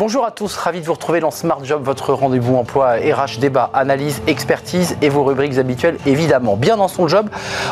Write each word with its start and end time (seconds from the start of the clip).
Bonjour 0.00 0.24
à 0.24 0.30
tous, 0.30 0.56
ravi 0.56 0.80
de 0.80 0.86
vous 0.86 0.94
retrouver 0.94 1.20
dans 1.20 1.30
Smart 1.30 1.62
Job, 1.62 1.82
votre 1.84 2.14
rendez-vous 2.14 2.56
emploi 2.56 2.92
RH, 2.92 3.38
débat, 3.38 3.68
analyse, 3.74 4.22
expertise 4.26 4.96
et 5.02 5.10
vos 5.10 5.24
rubriques 5.24 5.58
habituelles 5.58 5.98
évidemment. 6.06 6.56
Bien 6.56 6.78
dans 6.78 6.88
son 6.88 7.06
job, 7.06 7.28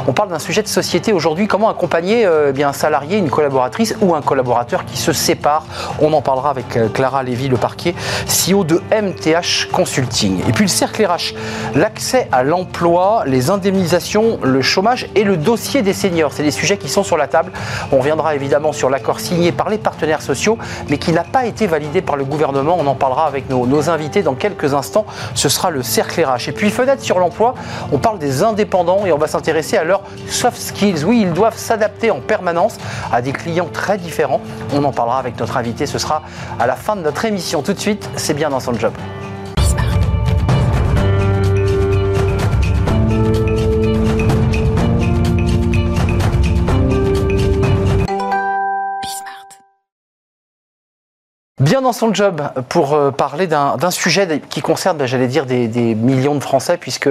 on 0.06 0.12
parle 0.12 0.28
d'un 0.28 0.38
sujet 0.38 0.62
de 0.62 0.68
société 0.68 1.14
aujourd'hui, 1.14 1.48
comment 1.48 1.70
accompagner 1.70 2.26
euh, 2.26 2.52
bien 2.52 2.68
un 2.68 2.72
salarié, 2.74 3.16
une 3.16 3.30
collaboratrice 3.30 3.96
ou 4.02 4.14
un 4.14 4.20
collaborateur 4.20 4.84
qui 4.84 4.98
se 4.98 5.14
sépare? 5.14 5.64
On 6.00 6.12
en 6.12 6.20
parlera 6.20 6.50
avec 6.50 6.76
euh, 6.76 6.90
Clara 6.90 7.22
Lévy, 7.22 7.48
le 7.48 7.56
parquet, 7.56 7.94
CEO 8.26 8.62
de 8.62 8.82
MTH 8.92 9.72
Consulting. 9.72 10.40
Et 10.46 10.52
puis 10.52 10.64
le 10.64 10.68
cercle 10.68 11.06
RH, 11.06 11.32
l'accès 11.76 12.28
à 12.30 12.42
l'emploi, 12.42 13.22
les 13.24 13.48
indemnisations, 13.48 14.38
le 14.42 14.60
chômage 14.60 15.06
et 15.14 15.24
le 15.24 15.38
dossier 15.38 15.80
des 15.80 15.94
seniors. 15.94 16.34
C'est 16.34 16.42
des 16.42 16.50
sujets 16.50 16.76
qui 16.76 16.90
sont 16.90 17.04
sur 17.04 17.16
la 17.16 17.26
table. 17.26 17.52
On 17.90 18.00
reviendra 18.00 18.34
évidemment 18.34 18.72
sur 18.72 18.90
l'accord 18.90 19.18
signé 19.18 19.50
par 19.50 19.70
les 19.70 19.78
partenaires 19.78 20.20
sociaux, 20.20 20.58
mais 20.90 20.98
qui 20.98 21.12
n'a 21.12 21.24
pas 21.24 21.46
été 21.46 21.66
validé 21.66 22.02
par 22.02 22.17
le 22.18 22.24
gouvernement. 22.24 22.76
On 22.78 22.86
en 22.86 22.94
parlera 22.94 23.26
avec 23.26 23.48
nos, 23.48 23.90
invités 23.90 24.22
dans 24.22 24.34
quelques 24.34 24.74
instants. 24.74 25.06
Ce 25.34 25.48
sera 25.48 25.70
le 25.70 25.82
cercle 25.82 26.22
RH. 26.22 26.48
Et 26.48 26.52
puis 26.52 26.70
fenêtre 26.70 27.02
sur 27.02 27.18
l'emploi, 27.18 27.54
on 27.92 27.98
parle 27.98 28.18
des 28.18 28.42
indépendants 28.42 29.06
et 29.06 29.12
on 29.12 29.18
va 29.18 29.26
s'intéresser 29.26 29.76
à 29.76 29.84
leurs 29.84 30.02
soft 30.28 30.60
skills. 30.60 31.04
Oui, 31.04 31.20
ils 31.22 31.32
doivent 31.32 31.56
s'adapter 31.56 32.10
en 32.10 32.20
permanence 32.20 32.76
à 33.12 33.22
des 33.22 33.32
clients 33.32 33.68
très 33.72 33.96
différents. 33.96 34.40
On 34.74 34.84
en 34.84 34.92
parlera 34.92 35.18
avec 35.18 35.38
notre 35.38 35.56
invité. 35.56 35.86
Ce 35.86 35.98
sera 35.98 36.22
à 36.58 36.66
la 36.66 36.76
fin 36.76 36.96
de 36.96 37.00
notre 37.00 37.24
émission. 37.24 37.62
Tout 37.62 37.72
de 37.72 37.80
suite, 37.80 38.08
c'est 38.16 38.34
bien 38.34 38.50
dans 38.50 38.60
son 38.60 38.74
job. 38.74 38.92
Bien 51.68 51.82
dans 51.82 51.92
son 51.92 52.14
job 52.14 52.40
pour 52.70 52.94
euh, 52.94 53.10
parler 53.10 53.46
d'un 53.46 53.90
sujet 53.90 54.40
qui 54.48 54.62
concerne, 54.62 54.96
ben, 54.96 55.04
j'allais 55.04 55.26
dire, 55.26 55.44
des, 55.44 55.68
millions 55.94 56.34
de 56.34 56.40
Français, 56.40 56.78
puisque 56.78 57.10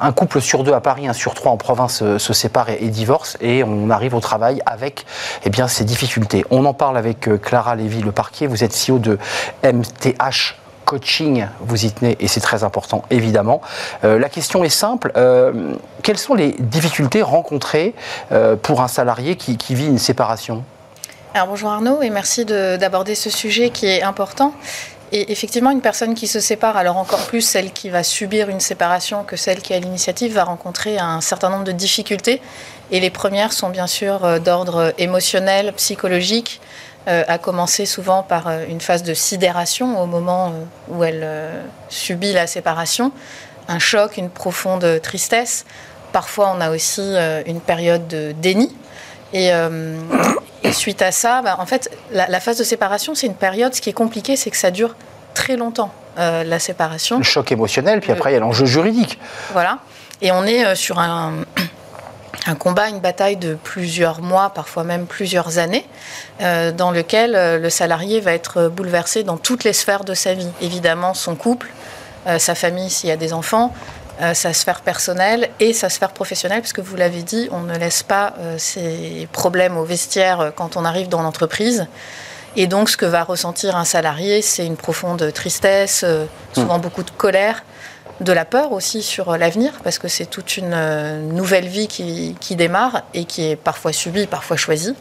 un 0.00 0.12
couple 0.12 0.40
sur 0.40 0.64
deux 0.64 0.72
à 0.72 0.80
Paris, 0.80 1.06
un 1.06 1.12
sur 1.12 1.34
trois 1.34 1.52
en 1.52 1.58
province 1.58 2.00
euh, 2.00 2.16
se 2.16 2.32
sépare 2.32 2.70
et, 2.70 2.88
divorce, 2.88 3.36
et 3.42 3.62
on 3.64 3.90
arrive 3.90 4.14
au 4.14 4.20
travail 4.20 4.62
avec 4.64 5.04
eh 5.44 5.50
bien, 5.50 5.68
ces 5.68 5.84
difficultés. 5.84 6.46
On 6.48 6.64
en 6.64 6.72
parle 6.72 6.96
avec 6.96 7.28
euh, 7.28 7.36
Clara 7.36 7.76
Lévy, 7.76 8.00
le 8.00 8.10
parquet. 8.10 8.46
Vous 8.46 8.64
êtes 8.64 8.72
CEO 8.72 8.98
de 8.98 9.18
MTH 9.62 10.56
coaching, 10.86 11.46
vous 11.60 11.84
y 11.84 11.92
tenez 11.92 12.16
et 12.18 12.28
c'est 12.28 12.40
très 12.40 12.64
important 12.64 13.02
évidemment. 13.10 13.60
la 14.02 14.28
question 14.30 14.64
est 14.64 14.70
simple, 14.70 15.12
quelles 16.02 16.16
sont 16.16 16.32
les 16.32 16.52
difficultés 16.52 17.20
rencontrées 17.20 17.94
pour 18.62 18.80
un 18.80 18.88
salarié 18.88 19.36
qui 19.36 19.74
vit 19.74 19.86
une 19.86 19.98
séparation? 19.98 20.64
Bonjour 21.46 21.70
Arnaud 21.70 22.02
et 22.02 22.10
merci 22.10 22.44
d'aborder 22.44 23.14
ce 23.14 23.30
sujet 23.30 23.70
qui 23.70 23.86
est 23.86 24.02
important. 24.02 24.52
Et 25.12 25.32
effectivement, 25.32 25.70
une 25.70 25.80
personne 25.80 26.14
qui 26.14 26.26
se 26.26 26.40
sépare, 26.40 26.76
alors 26.76 26.96
encore 26.96 27.26
plus 27.26 27.40
celle 27.40 27.72
qui 27.72 27.88
va 27.88 28.02
subir 28.02 28.50
une 28.50 28.60
séparation 28.60 29.24
que 29.24 29.36
celle 29.36 29.62
qui 29.62 29.72
a 29.72 29.78
l'initiative, 29.78 30.34
va 30.34 30.44
rencontrer 30.44 30.98
un 30.98 31.20
certain 31.20 31.48
nombre 31.48 31.64
de 31.64 31.72
difficultés. 31.72 32.42
Et 32.90 33.00
les 33.00 33.10
premières 33.10 33.52
sont 33.52 33.70
bien 33.70 33.86
sûr 33.86 34.24
euh, 34.24 34.38
d'ordre 34.38 34.92
émotionnel, 34.98 35.72
psychologique, 35.74 36.60
euh, 37.06 37.24
à 37.26 37.38
commencer 37.38 37.86
souvent 37.86 38.22
par 38.22 38.48
euh, 38.48 38.64
une 38.68 38.80
phase 38.80 39.02
de 39.02 39.14
sidération 39.14 40.02
au 40.02 40.06
moment 40.06 40.52
où 40.88 41.04
elle 41.04 41.26
subit 41.88 42.32
la 42.32 42.46
séparation, 42.46 43.12
un 43.68 43.78
choc, 43.78 44.18
une 44.18 44.30
profonde 44.30 45.00
tristesse. 45.02 45.64
Parfois, 46.12 46.52
on 46.54 46.60
a 46.60 46.70
aussi 46.70 47.16
une 47.46 47.60
période 47.60 48.08
de 48.08 48.32
déni. 48.32 48.74
Et, 49.34 49.52
et 50.62 50.72
suite 50.72 51.02
à 51.02 51.12
ça, 51.12 51.42
bah, 51.42 51.56
en 51.58 51.66
fait, 51.66 51.90
la, 52.10 52.40
phase 52.40 52.58
de 52.58 52.64
séparation, 52.64 53.14
c'est 53.14 53.26
une 53.26 53.34
période. 53.34 53.74
Ce 53.74 53.80
qui 53.80 53.90
est 53.90 53.94
compliqué, 53.94 54.36
c'est 54.36 54.50
que 54.50 54.56
ça 54.56 54.70
dure 54.70 54.96
très 55.34 55.56
longtemps, 55.56 55.92
euh, 56.18 56.42
la 56.44 56.58
séparation. 56.58 57.18
Le 57.18 57.24
choc 57.24 57.52
émotionnel, 57.52 58.00
puis 58.00 58.12
après, 58.12 58.30
il 58.30 58.34
y 58.34 58.36
a 58.36 58.40
l'enjeu 58.40 58.66
juridique. 58.66 59.18
Voilà. 59.52 59.78
Et 60.20 60.32
on 60.32 60.44
est 60.44 60.66
euh, 60.66 60.74
sur 60.74 60.98
un, 60.98 61.34
un, 62.46 62.54
combat, 62.56 62.88
une 62.88 62.98
bataille 62.98 63.36
de 63.36 63.54
plusieurs 63.54 64.20
mois, 64.20 64.50
parfois 64.50 64.82
même 64.82 65.06
plusieurs 65.06 65.58
années, 65.58 65.86
euh, 66.40 66.72
dans 66.72 66.90
lequel 66.90 67.60
le 67.62 67.70
salarié 67.70 68.20
va 68.20 68.32
être 68.32 68.68
bouleversé 68.68 69.22
dans 69.22 69.36
toutes 69.36 69.62
les 69.62 69.72
sphères 69.72 70.04
de 70.04 70.14
sa 70.14 70.34
vie. 70.34 70.50
Évidemment, 70.60 71.14
son 71.14 71.36
couple, 71.36 71.68
sa 72.38 72.54
famille 72.54 72.90
s'il 72.90 73.08
y 73.08 73.12
a 73.12 73.16
des 73.16 73.32
enfants, 73.32 73.72
euh, 74.20 74.34
sa 74.34 74.52
sphère 74.52 74.80
personnelle 74.80 75.48
et 75.60 75.72
sa 75.72 75.88
sphère 75.88 76.10
professionnelle, 76.10 76.60
puisque 76.60 76.80
vous 76.80 76.96
l'avez 76.96 77.22
dit, 77.22 77.48
on 77.52 77.60
ne 77.60 77.78
laisse 77.78 78.02
pas 78.02 78.34
euh, 78.40 78.56
ces 78.58 79.28
problèmes 79.30 79.76
au 79.76 79.84
vestiaire 79.84 80.40
euh, 80.40 80.50
quand 80.50 80.76
on 80.76 80.84
arrive 80.84 81.08
dans 81.08 81.22
l'entreprise. 81.22 81.86
Et 82.56 82.66
donc, 82.66 82.88
ce 82.88 82.96
que 82.96 83.06
va 83.06 83.22
ressentir 83.22 83.76
un 83.76 83.84
salarié, 83.84 84.42
c'est 84.42 84.66
une 84.66 84.76
profonde 84.76 85.32
tristesse, 85.32 86.04
souvent 86.52 86.80
beaucoup 86.80 87.04
de 87.04 87.10
colère, 87.10 87.62
de 88.20 88.32
la 88.32 88.44
peur 88.44 88.72
aussi 88.72 89.02
sur 89.02 89.36
l'avenir, 89.36 89.72
parce 89.84 89.98
que 89.98 90.08
c'est 90.08 90.26
toute 90.26 90.56
une 90.56 90.72
euh, 90.72 91.20
nouvelle 91.22 91.68
vie 91.68 91.86
qui, 91.86 92.34
démarre 92.56 93.02
et 93.14 93.24
qui 93.24 93.48
est 93.48 93.56
parfois 93.56 93.92
subie, 93.92 94.26
parfois 94.26 94.56
choisie. 94.56 94.94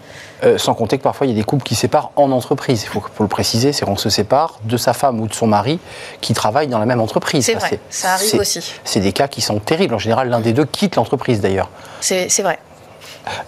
Euh, 0.44 0.58
sans 0.58 0.76
compter 0.76 0.98
que 1.00 1.04
parfois 1.04 1.26
il 1.26 1.32
y 1.32 1.34
a 1.34 1.36
des 1.36 1.44
couples 1.44 1.64
qui 1.64 1.76
séparent 1.76 2.12
en 2.16 2.32
entreprise. 2.32 2.84
Il 2.84 2.90
faut, 2.90 3.04
le 3.20 3.28
préciser, 3.28 3.74
c'est 3.74 3.86
qu'on 3.86 3.98
se 3.98 4.10
sépare 4.10 4.60
de 4.64 4.78
sa 4.78 4.94
femme 4.94 5.20
ou 5.20 5.28
de 5.28 5.34
son 5.34 5.48
mari 5.48 5.80
qui 6.22 6.34
travaille 6.34 6.68
dans 6.68 6.80
la 6.80 6.86
même 6.86 7.02
entreprise. 7.02 7.46
C'est 7.46 7.56
vrai, 7.56 7.80
ça 7.90 8.14
arrive 8.14 8.36
aussi. 8.36 8.74
C'est 8.84 9.00
des 9.00 9.14
cas 9.14 9.28
qui 9.28 9.42
sont 9.42 9.60
terribles. 9.60 9.96
En 9.96 10.00
général, 10.00 10.30
l'un 10.30 10.40
des 10.40 10.54
deux 10.54 10.66
quitte 10.66 10.96
l'entreprise 10.96 11.42
d'ailleurs. 11.42 11.70
C'est 12.02 12.42
vrai. 12.42 12.60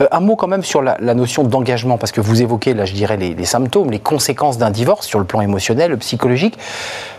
Euh, 0.01 0.07
un 0.11 0.19
mot 0.19 0.35
quand 0.35 0.47
même 0.47 0.63
sur 0.63 0.81
la, 0.81 0.97
notion 1.13 1.43
d'engagement, 1.43 1.97
parce 1.97 2.11
que 2.11 2.21
vous 2.21 2.41
évoquez, 2.41 2.73
là 2.73 2.85
je 2.85 2.93
dirais, 2.93 3.17
les, 3.17 3.45
symptômes, 3.45 3.91
les 3.91 3.99
conséquences 3.99 4.57
d'un 4.57 4.71
divorce 4.71 5.05
sur 5.05 5.19
le 5.19 5.25
plan 5.25 5.41
émotionnel, 5.41 5.97
psychologique. 5.97 6.57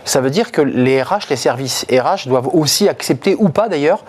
Ça 0.05 0.21
veut 0.21 0.29
dire 0.29 0.51
que 0.51 0.61
les 0.61 1.01
RH, 1.01 1.29
les 1.29 1.35
services 1.35 1.85
RH 1.91 2.27
doivent 2.27 2.49
aussi 2.53 2.89
accepter, 2.89 3.35
ou 3.37 3.49
pas 3.49 3.69
d'ailleurs, 3.69 4.03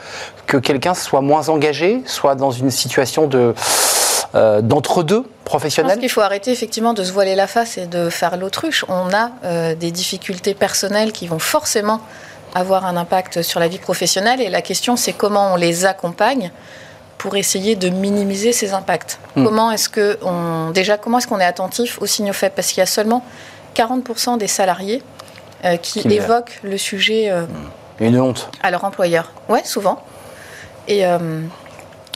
que 0.46 0.56
quelqu'un 0.56 0.94
soit 0.94 1.20
moins 1.20 1.48
engagé, 1.48 2.02
soit 2.06 2.34
dans 2.34 2.50
une 2.50 2.70
situation 2.70 3.26
de... 3.26 3.54
Euh, 4.34 4.62
d'entre-deux 4.62 5.26
professionnels 5.44 5.90
Je 5.90 5.94
pense 5.96 6.00
qu'il 6.00 6.10
faut 6.10 6.22
arrêter 6.22 6.52
effectivement 6.52 6.94
de 6.94 7.04
se 7.04 7.12
voiler 7.12 7.34
la 7.34 7.46
face 7.46 7.76
et 7.76 7.84
de 7.84 8.08
faire 8.08 8.38
l'autruche. 8.38 8.82
On 8.88 9.12
a 9.12 9.30
euh, 9.44 9.74
des 9.74 9.90
difficultés 9.90 10.54
personnelles 10.54 11.12
qui 11.12 11.26
vont 11.26 11.38
forcément 11.38 12.00
avoir 12.54 12.86
un 12.86 12.96
impact 12.96 13.42
sur 13.42 13.60
la 13.60 13.68
vie 13.68 13.78
professionnelle 13.78 14.40
et 14.40 14.48
la 14.48 14.62
question 14.62 14.96
c'est 14.96 15.12
comment 15.12 15.52
on 15.52 15.56
les 15.56 15.84
accompagne 15.84 16.50
pour 17.22 17.36
essayer 17.36 17.76
de 17.76 17.88
minimiser 17.88 18.52
ces 18.52 18.74
impacts. 18.74 19.20
Hmm. 19.36 19.44
Comment 19.44 19.70
est-ce 19.70 19.88
que 19.88 20.18
on, 20.22 20.72
déjà 20.72 20.98
comment 20.98 21.18
est-ce 21.18 21.28
qu'on 21.28 21.38
est 21.38 21.44
attentif 21.44 22.02
aux 22.02 22.06
signaux 22.06 22.32
faibles? 22.32 22.54
Parce 22.56 22.72
qu'il 22.72 22.78
y 22.78 22.82
a 22.82 22.86
seulement 22.86 23.24
40% 23.76 24.38
des 24.38 24.48
salariés 24.48 25.04
euh, 25.64 25.76
qui, 25.76 26.00
évoquent 26.00 26.58
le 26.64 26.76
sujet. 26.76 27.30
Euh, 27.30 27.44
Une 28.00 28.20
honte. 28.20 28.50
À 28.60 28.72
leur 28.72 28.82
employeur. 28.82 29.30
Ouais, 29.48 29.62
souvent. 29.62 30.02
Et 30.88 31.06
euh, 31.06 31.42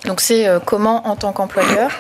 donc 0.06 0.21
c'est 0.21 0.49
comment 0.65 1.06
en 1.06 1.15
tant 1.15 1.33
qu'employeur 1.33 1.93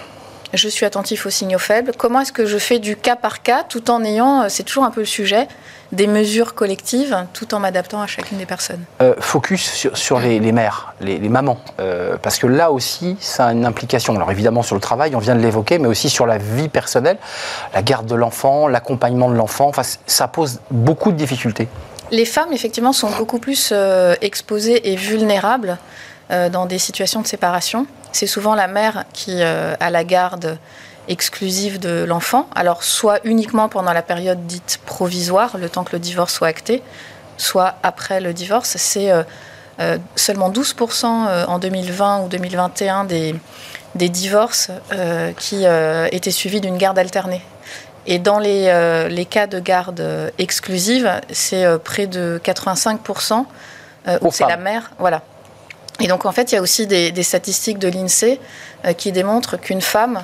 je 0.52 0.68
suis 0.68 0.84
attentif 0.84 1.26
aux 1.26 1.30
signaux 1.30 1.60
faibles? 1.60 1.92
Comment 1.96 2.22
est-ce 2.22 2.32
que 2.32 2.44
je 2.44 2.58
fais 2.58 2.80
du 2.80 2.96
cas 2.96 3.14
par 3.14 3.42
cas 3.42 3.62
tout 3.62 3.88
en 3.88 4.02
ayant, 4.02 4.48
c'est 4.48 4.64
toujours 4.64 4.82
un 4.82 4.90
peu 4.90 5.00
le 5.00 5.06
sujet, 5.06 5.46
des 5.92 6.06
mesures 6.06 6.54
collectives 6.54 7.26
tout 7.32 7.54
en 7.54 7.60
m'adaptant 7.60 8.00
à 8.00 8.06
chacune 8.06 8.38
des 8.38 8.46
personnes 8.46 8.82
euh, 9.00 9.14
Focus 9.18 9.88
sur, 9.94 10.18
les, 10.20 10.40
mères, 10.52 10.94
les, 11.00 11.18
mamans, 11.18 11.58
euh, 11.80 12.16
parce 12.20 12.38
que 12.38 12.46
là 12.46 12.70
aussi, 12.72 13.16
ça 13.20 13.46
a 13.46 13.52
une 13.52 13.64
implication. 13.64 14.14
Alors 14.16 14.30
évidemment 14.30 14.62
sur 14.62 14.74
le 14.74 14.80
travail, 14.80 15.14
on 15.14 15.18
vient 15.18 15.34
de 15.34 15.40
l'évoquer, 15.40 15.78
mais 15.78 15.88
aussi 15.88 16.10
sur 16.10 16.26
la 16.26 16.38
vie 16.38 16.68
personnelle, 16.68 17.18
la 17.74 17.82
garde 17.82 18.06
de 18.06 18.14
l'enfant, 18.14 18.68
l'accompagnement 18.68 19.30
de 19.30 19.36
l'enfant. 19.36 19.68
Enfin, 19.68 19.82
ça 20.06 20.28
pose 20.28 20.60
beaucoup 20.70 21.12
de 21.12 21.16
difficultés. 21.16 21.68
Les 22.10 22.24
femmes, 22.24 22.52
effectivement, 22.52 22.92
sont 22.92 23.10
beaucoup 23.10 23.38
plus 23.38 23.72
exposées 24.20 24.92
et 24.92 24.96
vulnérables 24.96 25.78
dans 26.30 26.66
des 26.66 26.78
situations 26.78 27.20
de 27.20 27.26
séparation 27.26 27.86
c'est 28.16 28.26
souvent 28.26 28.54
la 28.54 28.66
mère 28.66 29.04
qui 29.12 29.42
euh, 29.42 29.74
a 29.78 29.90
la 29.90 30.02
garde 30.02 30.58
exclusive 31.08 31.78
de 31.78 32.04
l'enfant, 32.04 32.48
alors 32.54 32.82
soit 32.82 33.20
uniquement 33.24 33.68
pendant 33.68 33.92
la 33.92 34.02
période 34.02 34.46
dite 34.46 34.80
provisoire, 34.84 35.58
le 35.58 35.68
temps 35.68 35.84
que 35.84 35.92
le 35.92 35.98
divorce 35.98 36.34
soit 36.34 36.48
acté, 36.48 36.82
soit 37.36 37.74
après 37.82 38.20
le 38.20 38.32
divorce. 38.32 38.76
C'est 38.76 39.10
euh, 39.10 39.22
euh, 39.80 39.98
seulement 40.16 40.50
12% 40.50 41.06
en 41.46 41.58
2020 41.58 42.22
ou 42.22 42.28
2021 42.28 43.04
des, 43.04 43.34
des 43.94 44.08
divorces 44.08 44.70
qui 45.38 45.64
étaient 46.10 46.30
suivis 46.30 46.60
d'une 46.60 46.78
garde 46.78 46.98
alternée. 46.98 47.42
Et 48.06 48.18
dans 48.18 48.38
les, 48.38 49.08
les 49.10 49.24
cas 49.24 49.46
de 49.46 49.58
garde 49.58 50.32
exclusive, 50.38 51.20
c'est 51.30 51.66
près 51.82 52.06
de 52.06 52.40
85% 52.44 53.44
où 54.22 54.30
c'est 54.30 54.46
la 54.46 54.56
mère. 54.56 54.92
Voilà. 54.98 55.22
Et 56.00 56.08
donc 56.08 56.26
en 56.26 56.32
fait, 56.32 56.52
il 56.52 56.56
y 56.56 56.58
a 56.58 56.62
aussi 56.62 56.86
des, 56.86 57.22
statistiques 57.22 57.78
de 57.78 57.88
l'INSEE 57.88 58.38
euh, 58.84 58.92
qui 58.92 59.12
démontrent 59.12 59.56
qu'une 59.56 59.80
femme, 59.80 60.18
euh, 60.18 60.20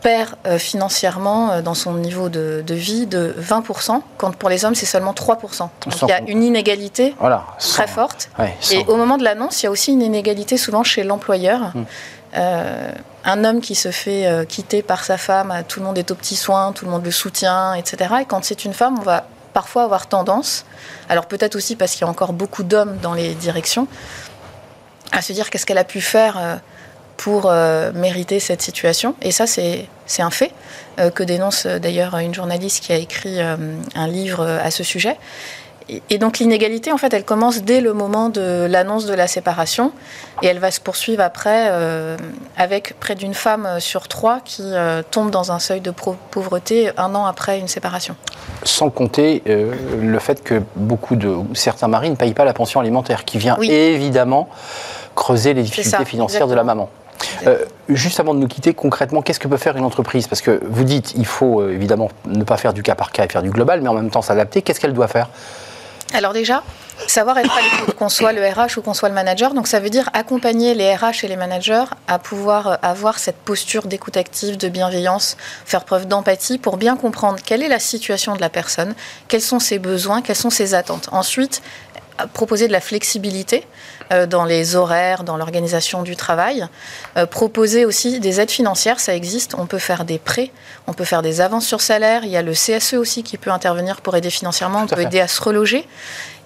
perd 0.00 0.34
euh, 0.46 0.58
financièrement 0.58 1.50
euh, 1.50 1.62
dans 1.62 1.74
son 1.74 1.94
niveau 1.94 2.28
de, 2.28 2.62
vie 2.68 3.06
de 3.06 3.34
20%, 3.40 4.00
quand 4.16 4.34
pour 4.36 4.48
les 4.48 4.64
hommes 4.64 4.74
c'est 4.74 4.86
seulement 4.86 5.12
3%. 5.12 5.58
Donc 5.58 5.70
il 6.02 6.08
y 6.08 6.12
a 6.12 6.20
une 6.20 6.42
inégalité 6.42 7.14
très 7.58 7.86
forte. 7.86 8.30
et 8.72 8.84
au 8.86 8.96
moment 8.96 9.18
de 9.18 9.24
l'annonce, 9.24 9.62
il 9.62 9.66
y 9.66 9.68
a 9.68 9.70
aussi 9.70 9.92
une 9.92 10.02
inégalité 10.02 10.56
souvent 10.56 10.82
chez 10.82 11.04
l'employeur. 11.04 11.72
Hum. 11.74 11.86
Euh, 12.36 12.92
un 13.24 13.44
homme 13.44 13.60
qui 13.60 13.74
se 13.74 13.90
fait 13.90 14.46
quitter 14.48 14.82
par 14.82 15.04
sa 15.04 15.18
femme, 15.18 15.52
tout 15.66 15.80
le 15.80 15.86
monde 15.86 15.98
est 15.98 16.10
aux 16.10 16.14
petits 16.14 16.36
soins, 16.36 16.72
tout 16.72 16.84
le 16.84 16.90
monde 16.90 17.04
le 17.04 17.10
soutient, 17.10 17.74
etc. 17.74 18.14
Et 18.22 18.24
quand 18.24 18.44
c'est 18.44 18.64
une 18.64 18.72
femme, 18.72 18.96
on 18.98 19.02
va 19.02 19.24
parfois 19.54 19.84
avoir 19.84 20.06
tendance, 20.06 20.64
alors 21.08 21.26
peut-être 21.26 21.56
aussi 21.56 21.74
parce 21.74 21.92
qu'il 21.92 22.02
y 22.02 22.04
a 22.04 22.08
encore 22.08 22.32
beaucoup 22.32 22.62
d'hommes 22.62 22.98
dans 23.02 23.12
les 23.12 23.34
directions, 23.34 23.86
à 25.12 25.20
se 25.20 25.32
dire 25.32 25.50
qu'est-ce 25.50 25.66
qu'elle 25.66 25.78
a 25.78 25.84
pu 25.84 26.00
faire 26.00 26.60
pour 27.18 27.46
euh, 27.46 27.90
mériter 27.92 28.40
cette 28.40 28.62
situation. 28.62 29.14
Et 29.20 29.32
ça, 29.32 29.46
c'est 29.46 29.88
un 30.18 30.30
fait 30.30 30.52
euh, 30.98 31.10
que 31.10 31.22
dénonce 31.22 31.66
euh, 31.66 31.78
d'ailleurs 31.78 32.16
une 32.16 32.32
journaliste 32.32 32.82
qui 32.82 32.92
a 32.92 32.96
écrit 32.96 33.40
un 33.40 34.06
livre 34.06 34.46
à 34.46 34.70
ce 34.70 34.82
sujet. 34.82 35.16
Et, 36.10 36.18
donc 36.18 36.38
l'inégalité, 36.38 36.92
en 36.92 36.98
fait, 36.98 37.12
elle 37.14 37.24
commence 37.24 37.62
dès 37.62 37.80
le 37.80 37.94
moment 37.94 38.28
de 38.28 38.66
l'annonce 38.70 39.06
de 39.06 39.14
la 39.14 39.26
séparation 39.26 39.92
et 40.42 40.46
elle 40.46 40.58
va 40.58 40.70
se 40.70 40.80
poursuivre 40.80 41.22
après 41.22 41.72
avec 42.58 43.00
près 43.00 43.14
d'une 43.14 43.32
femme 43.32 43.80
sur 43.80 44.06
trois 44.06 44.40
qui 44.44 44.70
tombe 45.10 45.30
dans 45.30 45.50
un 45.50 45.58
seuil 45.58 45.80
de 45.80 45.90
pauvreté 46.30 46.90
un 46.98 47.14
an 47.14 47.24
après 47.24 47.58
une 47.58 47.68
séparation. 47.68 48.16
Sans 48.64 48.90
compter 48.90 49.42
le 49.46 50.18
fait 50.18 50.44
que 50.44 50.62
beaucoup 50.76 51.16
de 51.16 51.38
certains 51.54 51.88
maris 51.88 52.10
ne 52.10 52.16
payent 52.16 52.34
pas 52.34 52.44
la 52.44 52.52
pension 52.52 52.80
alimentaire, 52.80 53.24
qui 53.24 53.38
vient 53.38 53.56
évidemment 53.62 54.50
creuser 55.14 55.54
les 55.54 55.62
difficultés 55.62 56.04
financières 56.04 56.48
de 56.48 56.54
la 56.54 56.64
maman. 56.64 56.90
Euh, 57.46 57.64
juste 57.88 58.20
avant 58.20 58.34
de 58.34 58.38
nous 58.38 58.48
quitter, 58.48 58.74
concrètement, 58.74 59.22
qu'est-ce 59.22 59.40
que 59.40 59.48
peut 59.48 59.56
faire 59.56 59.76
une 59.76 59.84
entreprise? 59.84 60.26
Parce 60.26 60.40
que 60.40 60.60
vous 60.64 60.84
dites, 60.84 61.14
il 61.16 61.26
faut 61.26 61.60
euh, 61.60 61.72
évidemment 61.72 62.10
ne 62.26 62.44
pas 62.44 62.56
faire 62.56 62.72
du 62.72 62.82
cas 62.82 62.94
par 62.94 63.12
cas 63.12 63.24
et 63.24 63.28
faire 63.28 63.42
du 63.42 63.50
global, 63.50 63.80
mais 63.80 63.88
en 63.88 63.94
même 63.94 64.10
temps 64.10 64.22
s'adapter. 64.22 64.62
Qu'est-ce 64.62 64.80
qu'elle 64.80 64.94
doit 64.94 65.08
faire? 65.08 65.28
Alors 66.14 66.32
déjà, 66.32 66.62
savoir 67.06 67.36
être 67.38 67.54
à 67.54 67.60
l'écoute, 67.60 67.94
qu'on 67.94 68.08
soit 68.08 68.32
le 68.32 68.40
RH 68.46 68.78
ou 68.78 68.82
qu'on 68.82 68.94
soit 68.94 69.08
le 69.10 69.14
manager. 69.14 69.52
Donc 69.52 69.66
ça 69.66 69.78
veut 69.78 69.90
dire 69.90 70.08
accompagner 70.14 70.74
les 70.74 70.94
RH 70.94 71.24
et 71.24 71.28
les 71.28 71.36
managers 71.36 71.84
à 72.06 72.18
pouvoir 72.18 72.66
euh, 72.66 72.74
avoir 72.82 73.18
cette 73.18 73.36
posture 73.36 73.86
d'écoute 73.86 74.16
active, 74.16 74.56
de 74.56 74.68
bienveillance, 74.68 75.36
faire 75.66 75.84
preuve 75.84 76.06
d'empathie 76.06 76.58
pour 76.58 76.76
bien 76.76 76.96
comprendre 76.96 77.38
quelle 77.44 77.62
est 77.62 77.68
la 77.68 77.78
situation 77.78 78.34
de 78.34 78.40
la 78.40 78.48
personne, 78.48 78.94
quels 79.28 79.42
sont 79.42 79.58
ses 79.58 79.78
besoins, 79.78 80.22
quelles 80.22 80.36
sont 80.36 80.50
ses 80.50 80.74
attentes. 80.74 81.08
Ensuite, 81.12 81.62
proposer 82.32 82.66
de 82.66 82.72
la 82.72 82.80
flexibilité 82.80 83.64
dans 84.26 84.44
les 84.44 84.76
horaires, 84.76 85.24
dans 85.24 85.36
l'organisation 85.36 86.02
du 86.02 86.16
travail. 86.16 86.66
Euh, 87.16 87.26
proposer 87.26 87.84
aussi 87.84 88.20
des 88.20 88.40
aides 88.40 88.50
financières, 88.50 89.00
ça 89.00 89.14
existe. 89.14 89.54
On 89.56 89.66
peut 89.66 89.78
faire 89.78 90.04
des 90.04 90.18
prêts, 90.18 90.50
on 90.86 90.92
peut 90.92 91.04
faire 91.04 91.22
des 91.22 91.40
avances 91.40 91.66
sur 91.66 91.80
salaire. 91.80 92.24
Il 92.24 92.30
y 92.30 92.36
a 92.36 92.42
le 92.42 92.52
CSE 92.52 92.94
aussi 92.94 93.22
qui 93.22 93.36
peut 93.36 93.50
intervenir 93.50 94.00
pour 94.00 94.16
aider 94.16 94.30
financièrement. 94.30 94.82
On 94.82 94.86
peut 94.86 95.00
aider 95.00 95.20
à 95.20 95.28
se 95.28 95.42
reloger. 95.42 95.86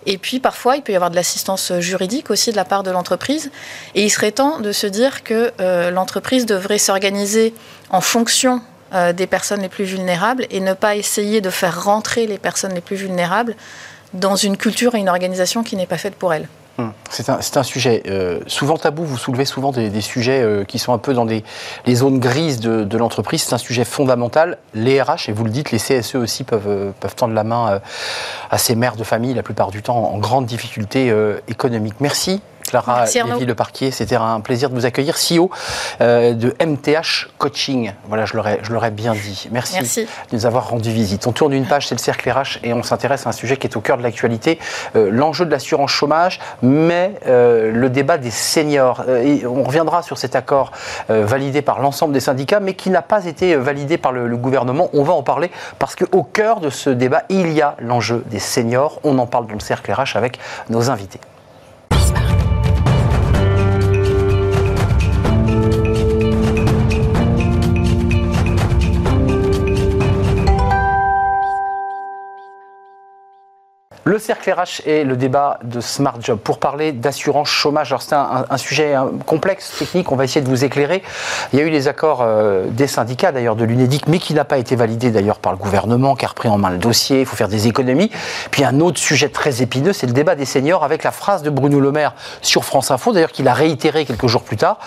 Et 0.04 0.18
puis 0.18 0.40
parfois, 0.40 0.76
il 0.76 0.82
peut 0.82 0.92
y 0.92 0.96
avoir 0.96 1.12
de 1.12 1.16
l'assistance 1.16 1.72
juridique 1.78 2.30
aussi 2.30 2.50
de 2.50 2.56
la 2.56 2.64
part 2.64 2.82
de 2.82 2.90
l'entreprise. 2.90 3.52
Et 3.94 4.04
il 4.04 4.10
serait 4.10 4.32
temps 4.32 4.58
de 4.58 4.72
se 4.72 4.88
dire 4.88 5.22
que 5.22 5.52
euh, 5.60 5.90
l'entreprise 5.92 6.46
devrait 6.46 6.78
s'organiser 6.78 7.54
en 7.90 8.00
fonction 8.00 8.62
des 9.16 9.26
personnes 9.26 9.62
les 9.62 9.70
plus 9.70 9.84
vulnérables 9.84 10.46
et 10.50 10.60
ne 10.60 10.74
pas 10.74 10.96
essayer 10.96 11.40
de 11.40 11.48
faire 11.48 11.82
rentrer 11.82 12.26
les 12.26 12.36
personnes 12.36 12.74
les 12.74 12.82
plus 12.82 12.96
vulnérables 12.96 13.56
dans 14.12 14.36
une 14.36 14.58
culture 14.58 14.94
et 14.94 14.98
une 14.98 15.08
organisation 15.08 15.62
qui 15.62 15.76
n'est 15.76 15.86
pas 15.86 15.96
faite 15.96 16.14
pour 16.14 16.34
elles. 16.34 16.46
Hum. 16.78 16.92
C'est 17.10 17.28
un, 17.28 17.62
sujet 17.62 18.02
euh, 18.06 18.40
souvent 18.46 18.78
tabou. 18.78 19.04
Vous 19.04 19.18
soulevez 19.18 19.44
souvent 19.44 19.72
des, 19.72 20.00
sujets 20.00 20.40
euh, 20.40 20.64
qui 20.64 20.78
sont 20.78 20.94
un 20.94 20.98
peu 20.98 21.12
dans 21.12 21.24
les 21.24 21.44
zones 21.94 22.18
grises 22.18 22.60
de, 22.60 22.96
l'entreprise. 22.96 23.42
C'est 23.42 23.54
un 23.54 23.58
sujet 23.58 23.84
fondamental. 23.84 24.58
Les 24.74 25.00
RH, 25.00 25.28
et 25.28 25.32
vous 25.32 25.44
le 25.44 25.50
dites, 25.50 25.70
les 25.70 25.78
CSE 25.78 26.14
aussi 26.14 26.46
euh, 26.52 26.92
peuvent 26.98 27.14
tendre 27.14 27.34
la 27.34 27.44
main 27.44 27.80
à 28.50 28.58
ces 28.58 28.74
mères 28.74 28.96
de 28.96 29.04
famille, 29.04 29.34
la 29.34 29.42
plupart 29.42 29.70
du 29.70 29.82
temps 29.82 30.12
en 30.12 30.18
grande 30.18 30.46
difficulté 30.46 31.14
économique. 31.48 31.94
Merci 32.00 32.40
Clara 32.72 33.04
Le 33.04 33.54
Parquier, 33.54 33.90
c'était 33.90 34.16
un 34.16 34.40
plaisir 34.40 34.70
de 34.70 34.74
vous 34.74 34.86
accueillir, 34.86 35.16
CEO 35.16 35.50
euh, 36.00 36.32
de 36.32 36.54
MTH 36.64 37.28
Coaching. 37.36 37.92
Voilà, 38.08 38.24
je 38.24 38.72
l'aurais 38.72 38.90
bien 38.90 39.12
dit. 39.12 39.48
Merci, 39.52 40.06
de 40.06 40.06
nous 40.36 40.46
avoir 40.46 40.70
rendu 40.70 40.90
visite. 40.90 41.26
On 41.26 41.32
tourne 41.32 41.52
une 41.52 41.66
page, 41.66 41.88
c'est 41.88 41.94
le 41.94 42.00
cercle 42.00 42.30
RH, 42.30 42.60
et 42.62 42.72
on 42.72 42.82
s'intéresse 42.82 43.26
à 43.26 43.28
un 43.28 43.32
sujet 43.32 43.58
qui 43.58 43.66
est 43.66 43.76
au 43.76 43.82
cœur 43.82 43.98
de 43.98 44.02
l'actualité, 44.02 44.58
euh, 44.96 45.10
l'enjeu 45.10 45.44
de 45.44 45.50
l'assurance 45.50 45.90
chômage, 45.90 46.40
mais 46.62 47.12
euh, 47.26 47.70
le 47.72 47.90
débat 47.90 48.16
des 48.16 48.30
seniors. 48.30 49.04
Et 49.22 49.44
on 49.44 49.64
reviendra 49.64 50.02
sur 50.02 50.16
cet 50.16 50.34
accord 50.34 50.72
validé 51.10 51.60
par 51.60 51.80
l'ensemble 51.80 52.14
des 52.14 52.20
syndicats, 52.20 52.60
mais 52.60 52.72
qui 52.72 52.88
n'a 52.88 53.02
pas 53.02 53.26
été 53.26 53.54
validé 53.54 53.98
par 53.98 54.12
le, 54.12 54.26
le 54.26 54.36
gouvernement. 54.38 54.88
On 54.94 55.02
va 55.02 55.12
en 55.12 55.22
parler 55.22 55.50
parce 55.78 55.94
qu'au 55.94 56.22
cœur 56.22 56.60
de 56.60 56.70
ce 56.70 56.88
débat, 56.88 57.24
il 57.28 57.52
y 57.52 57.60
a 57.60 57.76
l'enjeu 57.80 58.24
des 58.30 58.38
seniors. 58.38 58.98
On 59.04 59.18
en 59.18 59.26
parle 59.26 59.46
dans 59.46 59.54
le 59.54 59.60
cercle 59.60 59.92
RH 59.92 60.16
avec 60.16 60.38
nos 60.70 60.88
invités. 60.88 61.20
Le 74.04 74.18
cercle 74.18 74.50
RH 74.50 74.82
et 74.84 75.04
le 75.04 75.16
débat 75.16 75.60
de 75.62 75.80
Smart 75.80 76.16
Job 76.20 76.40
pour 76.42 76.58
parler 76.58 76.90
d'assurance 76.90 77.46
chômage. 77.48 77.92
Alors 77.92 78.02
c'est 78.02 78.16
un, 78.16 78.56
sujet 78.56 78.96
complexe, 79.26 79.76
technique, 79.78 80.10
on 80.10 80.16
va 80.16 80.24
essayer 80.24 80.40
de 80.40 80.48
vous 80.48 80.64
éclairer. 80.64 81.04
Il 81.52 81.60
y 81.60 81.62
a 81.62 81.64
eu 81.64 81.70
les 81.70 81.86
accords 81.86 82.18
euh, 82.22 82.66
des 82.68 82.88
syndicats 82.88 83.30
d'ailleurs 83.30 83.54
de 83.54 83.64
l'UNEDIC, 83.64 84.08
mais 84.08 84.18
qui 84.18 84.34
n'a 84.34 84.44
pas 84.44 84.58
été 84.58 84.74
validé 84.74 85.12
d'ailleurs 85.12 85.38
par 85.38 85.52
le 85.52 85.58
gouvernement, 85.58 86.16
qui 86.16 86.24
a 86.24 86.28
repris 86.28 86.48
en 86.48 86.58
main 86.58 86.70
le 86.70 86.78
dossier, 86.78 87.20
il 87.20 87.26
faut 87.26 87.36
faire 87.36 87.46
des 87.46 87.68
économies. 87.68 88.10
Puis 88.50 88.64
un 88.64 88.80
autre 88.80 88.98
sujet 88.98 89.28
très 89.28 89.62
épineux, 89.62 89.92
c'est 89.92 90.08
le 90.08 90.12
débat 90.12 90.34
des 90.34 90.46
seniors 90.46 90.82
avec 90.82 91.04
la 91.04 91.12
phrase 91.12 91.44
de 91.44 91.50
Bruno 91.50 91.78
Le 91.78 91.92
Maire 91.92 92.14
sur 92.40 92.64
France 92.64 92.90
Info, 92.90 93.12
d'ailleurs 93.12 93.30
qu'il 93.30 93.46
a 93.46 93.54
réitéré 93.54 94.04
quelques 94.04 94.26
jours 94.26 94.42
plus 94.42 94.56
tard, 94.56 94.78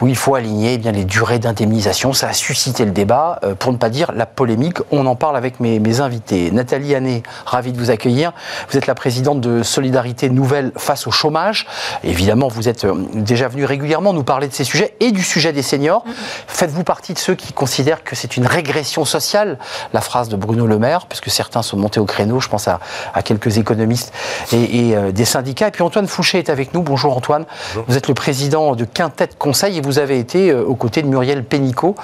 où 0.00 0.06
il 0.06 0.16
faut 0.16 0.34
aligner 0.34 0.74
eh 0.74 0.78
bien, 0.78 0.92
les 0.92 1.04
durées 1.04 1.38
d'indemnisation. 1.38 2.14
Ça 2.14 2.28
a 2.28 2.32
suscité 2.32 2.86
le 2.86 2.90
débat, 2.90 3.38
euh, 3.44 3.54
pour 3.54 3.70
ne 3.70 3.76
pas 3.76 3.90
dire 3.90 4.12
la 4.16 4.24
polémique. 4.24 4.78
On 4.90 5.04
en 5.04 5.14
parle 5.14 5.36
avec 5.36 5.60
mes, 5.60 6.00
invités. 6.00 6.50
Nathalie 6.50 6.94
Hanné, 6.94 7.22
ravie 7.44 7.72
de 7.72 7.78
vous 7.78 7.90
accueillir. 7.90 8.32
Vous 8.70 8.76
êtes 8.76 8.86
la 8.86 8.94
présidente 8.94 9.40
de 9.40 9.62
Solidarité 9.62 10.28
Nouvelle 10.30 10.72
face 10.76 11.06
au 11.06 11.10
chômage. 11.10 11.66
Évidemment, 12.04 12.48
vous 12.48 12.68
êtes 12.68 12.84
euh, 12.84 12.94
déjà 13.14 13.48
venu 13.48 13.64
régulièrement 13.64 14.12
nous 14.12 14.24
parler 14.24 14.48
de 14.48 14.52
ces 14.52 14.64
sujets 14.64 14.94
et 15.00 15.12
du 15.12 15.22
sujet 15.22 15.52
des 15.52 15.62
seniors. 15.62 16.04
Faites-vous 16.46 16.84
partie 16.84 17.14
de 17.14 17.18
ceux 17.18 17.34
qui 17.34 17.52
considèrent 17.52 18.04
que 18.04 18.16
c'est 18.16 18.36
une 18.36 18.46
régression 18.46 19.04
sociale, 19.04 19.58
la 19.92 20.00
phrase 20.00 20.28
de 20.28 20.36
Bruno 20.36 20.66
Le 20.66 20.78
Maire, 20.78 21.06
puisque 21.06 21.30
certains 21.30 21.62
sont 21.62 21.76
montés 21.76 22.00
au 22.00 22.04
créneau, 22.04 22.40
je 22.40 22.48
pense 22.48 22.68
à, 22.68 22.80
quelques 23.24 23.58
économistes 23.58 24.12
et, 24.52 24.96
euh, 24.96 25.12
des 25.12 25.24
syndicats. 25.24 25.68
Et 25.68 25.70
puis 25.70 25.82
Antoine 25.82 26.06
Fouché 26.06 26.38
est 26.38 26.50
avec 26.50 26.74
nous. 26.74 26.82
Bonjour 26.82 27.16
Antoine. 27.16 27.44
Vous 27.86 27.96
êtes 27.96 28.08
le 28.08 28.14
président 28.14 28.74
de 28.74 28.84
Quintet 28.84 29.30
Conseil 29.38 29.78
et 29.78 29.80
vous 29.80 29.98
avez 29.98 30.18
été 30.18 30.50
euh, 30.50 30.62
aux 30.62 30.74
côtés 30.74 31.02
de 31.02 31.08
Muriel 31.08 31.44
Pénicaud 31.44 31.94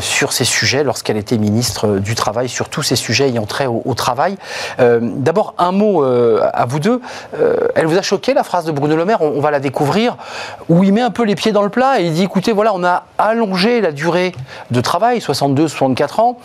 sur 0.00 0.32
ces 0.32 0.44
sujets 0.44 0.84
lorsqu'elle 0.84 1.16
était 1.16 1.38
ministre 1.38 1.98
du 1.98 2.14
Travail, 2.14 2.48
sur 2.48 2.68
tous 2.68 2.82
ces 2.82 2.96
sujets 2.96 3.28
ayant 3.28 3.46
trait 3.46 3.66
au, 3.66 3.82
au 3.84 3.94
travail. 3.94 4.36
D'abord, 4.78 5.51
un 5.58 5.72
mot 5.72 6.04
euh, 6.04 6.40
à 6.52 6.66
vous 6.66 6.80
deux. 6.80 7.00
Euh, 7.38 7.56
elle 7.74 7.86
vous 7.86 7.98
a 7.98 8.02
choqué 8.02 8.34
la 8.34 8.42
phrase 8.42 8.64
de 8.64 8.72
Bruno 8.72 8.96
Le 8.96 9.04
Maire, 9.04 9.22
on, 9.22 9.40
va 9.40 9.50
la 9.50 9.60
découvrir, 9.60 10.16
où 10.68 10.84
il 10.84 10.92
met 10.92 11.00
un 11.00 11.10
peu 11.10 11.24
les 11.24 11.34
pieds 11.34 11.52
dans 11.52 11.62
le 11.62 11.68
plat 11.68 12.00
et 12.00 12.04
il 12.04 12.12
dit 12.12 12.24
écoutez, 12.24 12.52
voilà, 12.52 12.72
on 12.74 12.84
a 12.84 13.04
allongé 13.18 13.80
la 13.80 13.92
durée 13.92 14.32
de 14.70 14.80
travail, 14.80 15.20
62, 15.20 15.68
64 15.68 16.20
ans. 16.20 16.38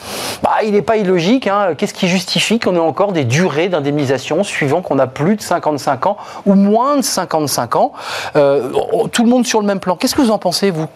Bah, 0.44 0.58
il 0.64 0.72
n'est 0.72 0.82
pas 0.82 0.98
illogique. 0.98 1.48
Hein. 1.48 1.76
Qu'est-ce 1.78 1.94
qui 1.94 2.08
justifie 2.08 2.60
qu'on 2.60 2.76
ait 2.76 2.80
encore 2.80 3.12
des 3.12 3.24
durées 3.24 3.70
d'indemnisation 3.70 4.44
suivant 4.44 4.82
qu'on 4.82 5.00
a 5.00 5.08
plus 5.08 5.36
de 5.36 5.42
55 5.42 6.06
ans 6.08 6.18
ou 6.46 6.56
moins 6.56 6.98
de 6.98 7.02
55 7.02 7.76
ans? 7.76 7.94
Euh, 8.36 8.70
Tout 9.12 9.24
le 9.24 9.30
monde 9.30 9.46
sur 9.46 9.62
le 9.62 9.66
même 9.66 9.80
plan. 9.80 9.96
Qu'est-ce 9.96 10.16
que 10.16 10.22
vous 10.22 10.32
en 10.32 10.38
pensez, 10.38 10.72
vous, 10.72 10.88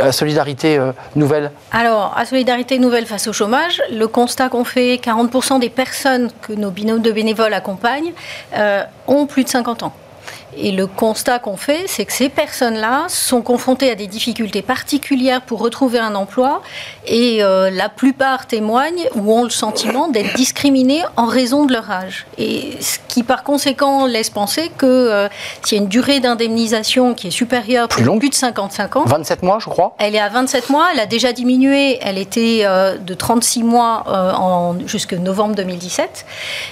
à 0.00 0.12
Solidarité 0.12 0.80
Nouvelle? 1.16 1.50
Alors, 1.72 2.14
à 2.16 2.24
Solidarité 2.24 2.78
Nouvelle 2.78 3.06
face 3.06 3.26
au 3.26 3.32
chômage, 3.32 3.82
le 3.90 4.06
constat 4.06 4.48
qu'on 4.48 4.64
fait, 4.64 4.96
40% 4.96 5.60
des 5.60 5.70
personnes 5.70 6.30
que 6.42 6.52
nos 6.52 6.70
binômes 6.70 7.02
de 7.02 7.12
bénévoles 7.12 7.53
accompagne 7.54 8.12
euh, 8.54 8.84
ont 9.06 9.26
plus 9.26 9.44
de 9.44 9.48
50 9.48 9.84
ans. 9.84 9.92
Et 10.56 10.72
le 10.72 10.86
constat 10.86 11.38
qu'on 11.38 11.56
fait, 11.56 11.84
c'est 11.86 12.04
que 12.04 12.12
ces 12.12 12.28
personnes-là 12.28 13.06
sont 13.08 13.42
confrontées 13.42 13.90
à 13.90 13.94
des 13.94 14.06
difficultés 14.06 14.62
particulières 14.62 15.42
pour 15.42 15.60
retrouver 15.60 15.98
un 15.98 16.14
emploi 16.14 16.62
et 17.06 17.42
euh, 17.42 17.70
la 17.70 17.88
plupart 17.88 18.46
témoignent 18.46 19.08
ou 19.14 19.32
ont 19.32 19.44
le 19.44 19.50
sentiment 19.50 20.08
d'être 20.08 20.34
discriminés 20.34 21.02
en 21.16 21.26
raison 21.26 21.64
de 21.64 21.72
leur 21.72 21.90
âge. 21.90 22.26
Et 22.38 22.76
ce 22.80 22.98
qui 23.08 23.22
par 23.22 23.42
conséquent 23.42 24.06
laisse 24.06 24.30
penser 24.30 24.70
que 24.76 24.86
euh, 24.86 25.28
s'il 25.62 25.78
y 25.78 25.80
a 25.80 25.82
une 25.82 25.88
durée 25.88 26.20
d'indemnisation 26.20 27.14
qui 27.14 27.28
est 27.28 27.32
supérieure 27.32 27.88
plus, 27.88 28.04
plus 28.18 28.30
de 28.30 28.34
55 28.34 28.96
ans, 28.96 29.04
27 29.06 29.42
mois 29.42 29.58
je 29.60 29.68
crois. 29.68 29.94
Elle 29.98 30.14
est 30.14 30.20
à 30.20 30.28
27 30.28 30.70
mois, 30.70 30.88
elle 30.92 31.00
a 31.00 31.06
déjà 31.06 31.32
diminué, 31.32 31.98
elle 32.00 32.18
était 32.18 32.60
euh, 32.64 32.96
de 32.98 33.14
36 33.14 33.62
mois 33.62 34.04
en, 34.06 34.76
jusque 34.86 35.14
novembre 35.14 35.54
2017. 35.56 36.26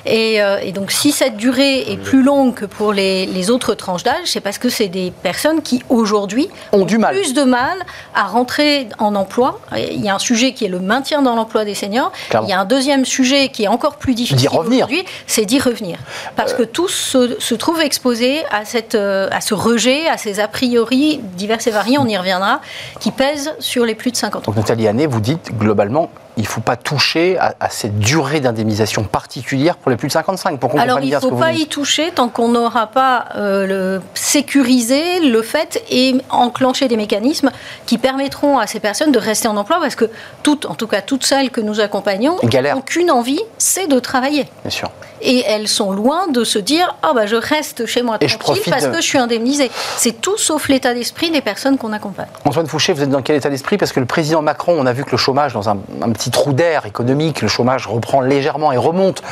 Et, 0.06 0.36
et, 0.36 0.72
donc 0.72 0.92
si 0.92 1.12
cette 1.12 1.36
durée 1.36 1.90
est 1.92 1.96
plus 1.96 2.22
longue 2.22 2.54
que 2.54 2.64
pour 2.64 2.92
les, 2.92 3.26
les 3.26 3.50
autres 3.50 3.71
tranche 3.74 4.02
d'âge, 4.02 4.26
c'est 4.26 4.40
parce 4.40 4.58
que 4.58 4.68
c'est 4.68 4.88
des 4.88 5.12
personnes 5.22 5.62
qui 5.62 5.82
aujourd'hui 5.88 6.48
ont 6.72 6.84
du 6.84 6.98
mal. 6.98 7.14
plus 7.14 7.34
de 7.34 7.42
mal 7.42 7.78
à 8.14 8.24
rentrer 8.24 8.88
en 8.98 9.14
emploi. 9.14 9.60
Il 9.76 10.02
y 10.02 10.08
a 10.08 10.14
un 10.14 10.18
sujet 10.18 10.52
qui 10.52 10.64
est 10.64 10.68
le 10.68 10.80
maintien 10.80 11.22
dans 11.22 11.34
l'emploi 11.34 11.64
des 11.64 11.74
seniors. 11.74 12.12
Il 12.42 12.48
y 12.48 12.52
a 12.52 12.60
un 12.60 12.64
deuxième 12.64 13.04
sujet 13.04 13.48
qui 13.48 13.64
est 13.64 13.68
encore 13.68 13.96
plus 13.96 14.14
difficile 14.14 14.48
aujourd'hui, 14.52 15.04
c'est 15.26 15.44
d'y 15.44 15.58
revenir. 15.58 15.98
Parce 16.36 16.54
que 16.54 16.62
tous 16.62 16.88
se, 16.88 17.54
trouvent 17.54 17.80
exposés 17.80 18.42
à, 18.50 18.64
cette, 18.64 18.94
euh, 18.94 19.28
à 19.30 19.40
ce 19.40 19.54
rejet, 19.54 20.08
à 20.08 20.16
ces 20.16 20.40
a 20.40 20.48
priori 20.48 21.20
divers 21.36 21.66
et 21.66 21.70
variés, 21.70 21.98
on 21.98 22.06
y 22.06 22.16
reviendra, 22.16 22.60
qui 23.00 23.10
pèsent 23.10 23.52
sur 23.58 23.84
les 23.84 23.94
plus 23.94 24.10
de 24.10 24.16
50 24.16 24.48
ans. 24.48 24.52
Donc 24.52 24.56
Nathalie 24.56 24.88
Année, 24.88 25.06
vous 25.06 25.20
dites 25.20 25.56
globalement, 25.56 26.10
il 26.36 26.42
ne 26.42 26.48
faut 26.48 26.60
pas 26.60 26.76
toucher 26.76 27.38
à, 27.38 27.68
cette 27.68 27.98
durée 27.98 28.40
d'indemnisation 28.40 29.04
particulière 29.04 29.76
pour 29.76 29.90
les 29.90 29.96
plus 29.96 30.08
de 30.08 30.12
55 30.12 30.58
pour 30.58 30.78
Alors 30.78 31.00
il 31.00 31.12
ne 31.12 31.18
faut 31.18 31.36
pas 31.36 31.52
y 31.52 31.66
toucher 31.66 32.10
tant 32.10 32.28
qu'on 32.28 32.48
n'aura 32.48 32.86
pas 32.86 33.26
euh, 33.36 33.66
le, 33.66 34.02
sécurisé 34.14 35.20
le 35.20 35.42
fait 35.42 35.82
et 35.90 36.16
enclenché 36.30 36.88
des 36.88 36.96
mécanismes 36.96 37.50
qui 37.86 37.98
permettront 37.98 38.58
à 38.58 38.66
ces 38.66 38.80
personnes 38.80 39.12
de 39.12 39.18
rester 39.18 39.48
en 39.48 39.56
emploi 39.56 39.78
parce 39.80 39.94
que 39.94 40.10
toutes, 40.42 40.66
en 40.66 40.74
tout 40.74 40.86
cas 40.86 41.02
toutes 41.02 41.24
celles 41.24 41.50
que 41.50 41.60
nous 41.60 41.80
accompagnons, 41.80 42.36
n'ont 42.42 42.80
qu'une 42.80 43.10
envie, 43.10 43.40
c'est 43.58 43.86
de 43.86 43.98
travailler. 43.98 44.46
Bien 44.62 44.70
sûr. 44.70 44.90
Et 45.22 45.44
elles 45.46 45.68
sont 45.68 45.92
loin 45.92 46.26
de 46.28 46.44
se 46.44 46.58
dire 46.58 46.96
ah 47.02 47.12
bah 47.14 47.26
je 47.26 47.36
reste 47.36 47.86
chez 47.86 48.02
moi 48.02 48.18
tranquille 48.18 48.62
parce 48.68 48.86
que 48.86 48.96
je 48.96 49.06
suis 49.06 49.18
indemnisée. 49.18 49.70
C'est 49.96 50.20
tout 50.20 50.36
sauf 50.36 50.68
l'état 50.68 50.94
d'esprit 50.94 51.30
des 51.30 51.40
personnes 51.40 51.78
qu'on 51.78 51.92
accompagne. 51.92 52.26
Antoine 52.44 52.66
Fouché, 52.66 52.92
vous 52.92 53.02
êtes 53.02 53.10
dans 53.10 53.22
quel 53.22 53.36
état 53.36 53.50
d'esprit? 53.50 53.78
Parce 53.78 53.92
que 53.92 54.00
le 54.00 54.06
président 54.06 54.42
Macron, 54.42 54.76
on 54.78 54.86
a 54.86 54.92
vu 54.92 55.04
que 55.04 55.12
le 55.12 55.16
chômage 55.16 55.52
dans 55.52 55.68
un, 55.68 55.78
un 56.02 56.10
petit 56.10 56.30
trou 56.30 56.52
d'air 56.52 56.86
économique, 56.86 57.40
le 57.40 57.48
chômage 57.48 57.86
reprend 57.86 58.20
légèrement 58.20 58.72
et 58.72 58.76
remonte. 58.76 59.22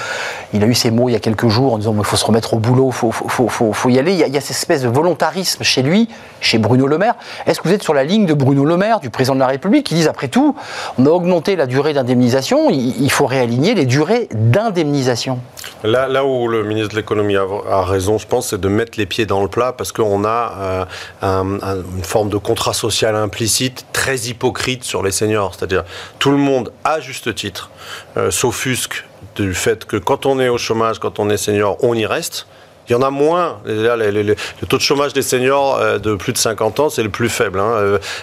Il 0.52 0.62
a 0.62 0.66
eu 0.66 0.74
ces 0.74 0.90
mots 0.90 1.08
il 1.08 1.12
y 1.12 1.16
a 1.16 1.20
quelques 1.20 1.48
jours 1.48 1.74
en 1.74 1.78
disant 1.78 1.94
il 1.96 2.04
faut 2.04 2.16
se 2.16 2.24
remettre 2.24 2.54
au 2.54 2.58
boulot, 2.58 2.88
il 2.88 2.94
faut, 2.94 3.10
faut, 3.10 3.48
faut, 3.48 3.72
faut, 3.72 3.88
y 3.88 3.98
aller. 3.98 4.12
Il 4.12 4.18
y, 4.18 4.36
a, 4.36 4.40
cette 4.40 4.50
espèce 4.50 4.82
de 4.82 4.88
volontarisme 4.88 5.62
chez 5.62 5.82
lui, 5.82 6.08
chez 6.40 6.58
Bruno 6.58 6.86
Le 6.86 6.98
Maire. 6.98 7.14
Est-ce 7.46 7.60
que 7.60 7.68
vous 7.68 7.74
êtes 7.74 7.82
sur 7.82 7.94
la 7.94 8.04
ligne 8.04 8.26
de 8.26 8.34
Bruno 8.34 8.64
Le 8.64 8.76
Maire, 8.76 9.00
du 9.00 9.10
président 9.10 9.34
de 9.34 9.40
la 9.40 9.46
République, 9.46 9.86
qui 9.86 9.94
disent 9.94 10.08
après 10.08 10.28
tout, 10.28 10.54
on 10.98 11.06
a 11.06 11.10
augmenté 11.10 11.56
la 11.56 11.66
durée 11.66 11.92
d'indemnisation, 11.92 12.70
il, 12.70 13.10
faut 13.10 13.26
réaligner 13.26 13.74
les 13.74 13.86
durées 13.86 14.28
d'indemnisation? 14.32 15.38
Là, 15.84 16.24
où 16.24 16.48
le 16.48 16.64
ministre 16.64 16.90
de 16.90 16.96
l'économie 16.96 17.36
a, 17.36 17.84
raison, 17.84 18.18
je 18.18 18.26
pense, 18.26 18.48
c'est 18.48 18.60
de 18.60 18.68
mettre 18.68 18.98
les 18.98 19.06
pieds 19.06 19.26
dans 19.26 19.42
le 19.42 19.48
plat 19.48 19.72
parce 19.72 19.92
qu'on 19.92 20.24
a 20.24 20.86
euh, 21.22 21.42
une 21.42 22.04
forme 22.04 22.28
de 22.28 22.36
contrat 22.36 22.72
social 22.72 23.16
implicite 23.16 23.86
très 23.92 24.16
hypocrite 24.16 24.84
sur 24.84 25.02
les 25.02 25.10
seniors. 25.10 25.54
C'est-à-dire 25.54 25.84
tout 26.18 26.30
le 26.30 26.36
monde, 26.36 26.72
à 26.84 27.00
juste 27.00 27.34
titre, 27.34 27.70
euh, 28.16 28.30
s'offusque 28.30 29.04
du 29.36 29.54
fait 29.54 29.84
que 29.84 29.96
quand 29.96 30.26
on 30.26 30.40
est 30.40 30.48
au 30.48 30.58
chômage, 30.58 30.98
quand 30.98 31.18
on 31.18 31.30
est 31.30 31.36
senior, 31.36 31.76
on 31.82 31.94
y 31.94 32.06
reste. 32.06 32.46
Il 32.90 32.94
y 32.94 32.96
en 32.96 33.02
a 33.02 33.10
moins. 33.10 33.60
le 33.64 34.34
taux 34.68 34.76
de 34.76 34.82
chômage 34.82 35.12
des 35.12 35.22
seniors 35.22 35.76
euh, 35.76 35.98
de 35.98 36.16
plus 36.16 36.32
de 36.32 36.38
50 36.38 36.80
ans, 36.80 36.90
c'est 36.90 37.04
le 37.04 37.08
plus 37.08 37.28
faible. 37.28 37.62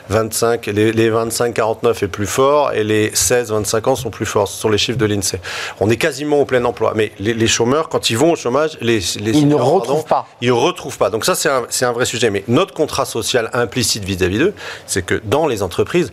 25, 0.10 0.68
hein. 0.68 0.74
euh, 0.76 0.92
les, 0.92 1.10
25-49 1.10 2.04
est 2.04 2.08
plus 2.10 2.28
fort 2.28 2.74
et 2.74 2.84
les 2.84 3.12
16-25 3.12 3.90
ans 3.90 3.96
sont 3.96 4.10
plus 4.10 4.26
forts. 4.26 4.50
Ce 4.50 4.60
sont 4.60 4.68
les 4.68 4.78
chiffres 4.78 4.98
de 4.98 5.06
l'INSEE. 5.06 5.40
On 5.80 5.90
est 5.90 5.96
quasiment 5.96 6.42
au 6.42 6.46
plein 6.46 6.66
emploi. 6.66 6.92
Mais 6.98 7.14
les, 7.18 7.48
chômeurs, 7.48 7.88
quand 7.88 8.10
ils 8.10 8.18
vont 8.18 8.34
au 8.34 8.36
chômage, 8.36 8.78
les, 8.82 9.18
ils 9.18 9.48
ne 9.48 9.56
retrouvent 9.56 10.04
pas. 10.04 10.28
Ils 10.42 10.50
ne 10.50 10.54
retrouvent 10.54 10.98
pas. 10.98 11.10
Donc 11.10 11.24
ça, 11.24 11.34
c'est 11.36 11.48
un, 11.50 11.64
un, 11.88 11.92
vrai 11.94 12.04
sujet. 12.04 12.30
Mais 12.30 12.44
notre 12.50 12.74
contrat 12.74 13.06
social 13.06 13.50
implicite 13.54 14.04
vis-à-vis 14.04 14.40
d'eux, 14.40 14.54
c'est 14.86 15.06
que 15.06 15.22
dans 15.24 15.48
les 15.48 15.64
entreprises, 15.64 16.12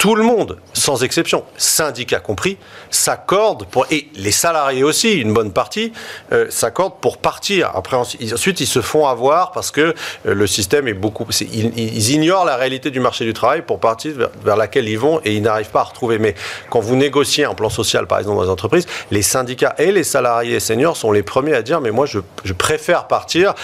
tout 0.00 0.14
le 0.14 0.22
monde, 0.22 0.56
sans 0.72 1.04
exception, 1.04 1.44
syndicats 1.58 2.20
compris, 2.20 2.56
s'accorde 2.88 3.66
pour 3.66 3.86
et 3.90 4.08
les 4.14 4.30
salariés 4.32 4.82
aussi, 4.82 5.12
une 5.12 5.34
bonne 5.34 5.52
partie, 5.52 5.92
euh, 6.32 6.46
s'accordent 6.48 7.00
pour 7.02 7.18
partir. 7.18 7.70
Après 7.74 7.98
ensuite 7.98 8.60
ils 8.60 8.66
se 8.66 8.80
font 8.80 9.06
avoir 9.06 9.52
parce 9.52 9.70
que 9.70 9.80
euh, 9.82 9.94
le 10.24 10.46
système 10.46 10.88
est 10.88 10.94
beaucoup, 10.94 11.26
ils, 11.42 12.10
ignorent 12.12 12.46
la 12.46 12.56
réalité 12.56 12.90
du 12.90 12.98
marché 12.98 13.26
du 13.26 13.34
travail 13.34 13.60
pour 13.60 13.78
partir 13.78 14.30
vers, 14.42 14.56
laquelle 14.56 14.88
ils 14.88 14.98
vont 14.98 15.20
et 15.22 15.34
ils 15.34 15.42
n'arrivent 15.42 15.68
pas 15.68 15.80
à 15.80 15.84
retrouver. 15.84 16.18
Mais 16.18 16.34
quand 16.70 16.80
vous 16.80 16.96
négociez 16.96 17.44
un 17.44 17.54
plan 17.54 17.68
social 17.68 18.06
par 18.06 18.20
exemple 18.20 18.38
dans 18.38 18.44
les 18.44 18.48
entreprises, 18.48 18.86
les 19.10 19.22
syndicats 19.22 19.74
et 19.76 19.92
les 19.92 20.04
salariés 20.04 20.60
seniors 20.60 20.96
sont 20.96 21.12
les 21.12 21.22
premiers 21.22 21.54
à 21.54 21.60
dire 21.60 21.82
mais 21.82 21.90
moi 21.90 22.06
je, 22.06 22.20
préfère 22.54 23.06
partir. 23.06 23.54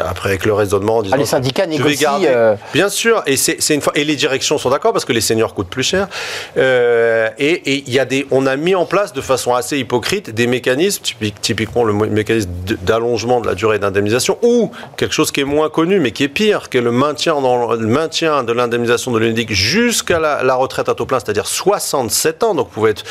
Après 0.00 0.30
avec 0.30 0.46
le 0.46 0.54
raisonnement, 0.54 1.02
disant, 1.02 1.16
ah, 1.16 1.18
les 1.18 1.26
syndicats 1.26 1.66
négocient. 1.66 2.18
Euh, 2.22 2.56
Bien 2.72 2.88
sûr 2.88 3.22
et 3.26 3.36
c'est 3.36 3.74
une 3.74 3.82
fois 3.82 3.92
et 3.94 4.04
les 4.04 4.16
directions 4.16 4.56
sont 4.56 4.70
d'accord 4.70 4.94
parce 4.94 5.04
que 5.04 5.12
les 5.12 5.20
seniors 5.20 5.52
coûtent 5.52 5.65
plus 5.66 5.82
cher. 5.82 6.08
Euh, 6.56 7.28
et 7.38 7.84
il 7.86 7.92
y 7.92 7.98
a 7.98 8.04
des, 8.04 8.26
on 8.30 8.46
a 8.46 8.56
mis 8.56 8.74
en 8.74 8.86
place 8.86 9.12
de 9.12 9.20
façon 9.20 9.54
assez 9.54 9.78
hypocrite 9.78 10.30
des 10.30 10.46
mécanismes, 10.46 11.02
typiquement 11.40 11.84
le 11.84 11.92
mécanisme 11.92 12.50
d'allongement 12.82 13.40
de 13.40 13.46
la 13.46 13.54
durée 13.54 13.78
d'indemnisation, 13.78 14.38
ou 14.42 14.70
quelque 14.96 15.14
chose 15.14 15.30
qui 15.30 15.40
est 15.40 15.44
moins 15.44 15.68
connu 15.68 16.00
mais 16.00 16.12
qui 16.12 16.24
est 16.24 16.28
pire, 16.28 16.68
qui 16.68 16.78
est 16.78 16.82
le 16.82 16.92
maintien, 16.92 17.40
dans, 17.40 17.72
le 17.72 17.86
maintien 17.86 18.44
de 18.44 18.52
l'indemnisation 18.52 19.12
de 19.12 19.18
l'UNEDIC 19.18 19.52
jusqu'à 19.52 20.18
la, 20.18 20.54
retraite 20.54 20.88
à 20.88 20.94
taux 20.94 21.06
plein, 21.06 21.18
c'est-à-dire 21.18 21.46
67 21.46 22.42
ans. 22.42 22.54
Donc 22.54 22.68
vous 22.68 22.74
pouvez 22.74 22.90
être 22.90 23.04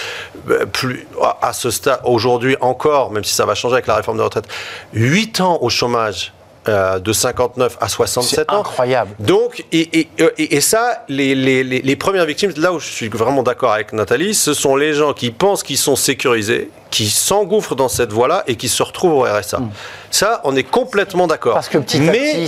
euh, 0.49 0.65
plus 0.65 1.07
à 1.41 1.53
ce 1.53 1.69
stade 1.69 1.99
aujourd'hui 2.03 2.55
encore, 2.61 3.11
même 3.11 3.23
si 3.23 3.33
ça 3.33 3.45
va 3.45 3.55
changer 3.55 3.75
avec 3.75 3.87
la 3.87 3.95
réforme 3.95 4.17
de 4.17 4.23
retraite, 4.23 4.45
8 4.93 5.41
ans 5.41 5.59
au 5.61 5.69
chômage 5.69 6.34
euh, 6.67 6.99
de 6.99 7.13
59 7.13 7.77
à 7.79 7.87
67 7.87 8.51
ans. 8.51 8.61
incroyable. 8.61 9.11
Donc, 9.19 9.63
et, 9.71 9.99
et, 9.99 10.55
et, 10.55 10.61
ça, 10.61 11.03
les, 11.07 11.35
les, 11.35 11.63
les, 11.63 11.95
premières 11.95 12.25
victimes, 12.25 12.51
là 12.57 12.73
où 12.73 12.79
je 12.79 12.87
suis 12.87 13.07
vraiment 13.07 13.43
d'accord 13.43 13.73
avec 13.73 13.93
Nathalie, 13.93 14.33
ce 14.33 14.53
sont 14.53 14.75
les 14.75 14.93
gens 14.93 15.13
qui 15.13 15.31
pensent 15.31 15.63
qu'ils 15.63 15.77
sont 15.77 15.95
sécurisés, 15.95 16.69
qui 16.95 17.09
s'engouffrent 17.09 17.75
dans 17.75 17.89
cette 17.89 18.13
voie-là 18.13 18.45
et 18.47 18.55
qui 18.55 18.69
se 18.69 18.81
retrouvent 18.81 19.15
au 19.15 19.23
RSA. 19.23 19.59
Hmm. 19.59 19.69
Ça, 20.11 20.39
on 20.45 20.55
est 20.55 20.63
complètement 20.63 21.27
d'accord. 21.27 21.55
Parce 21.55 21.67
que 21.67 21.77
petit 21.77 21.97
à 21.97 21.99
Mais 21.99 22.47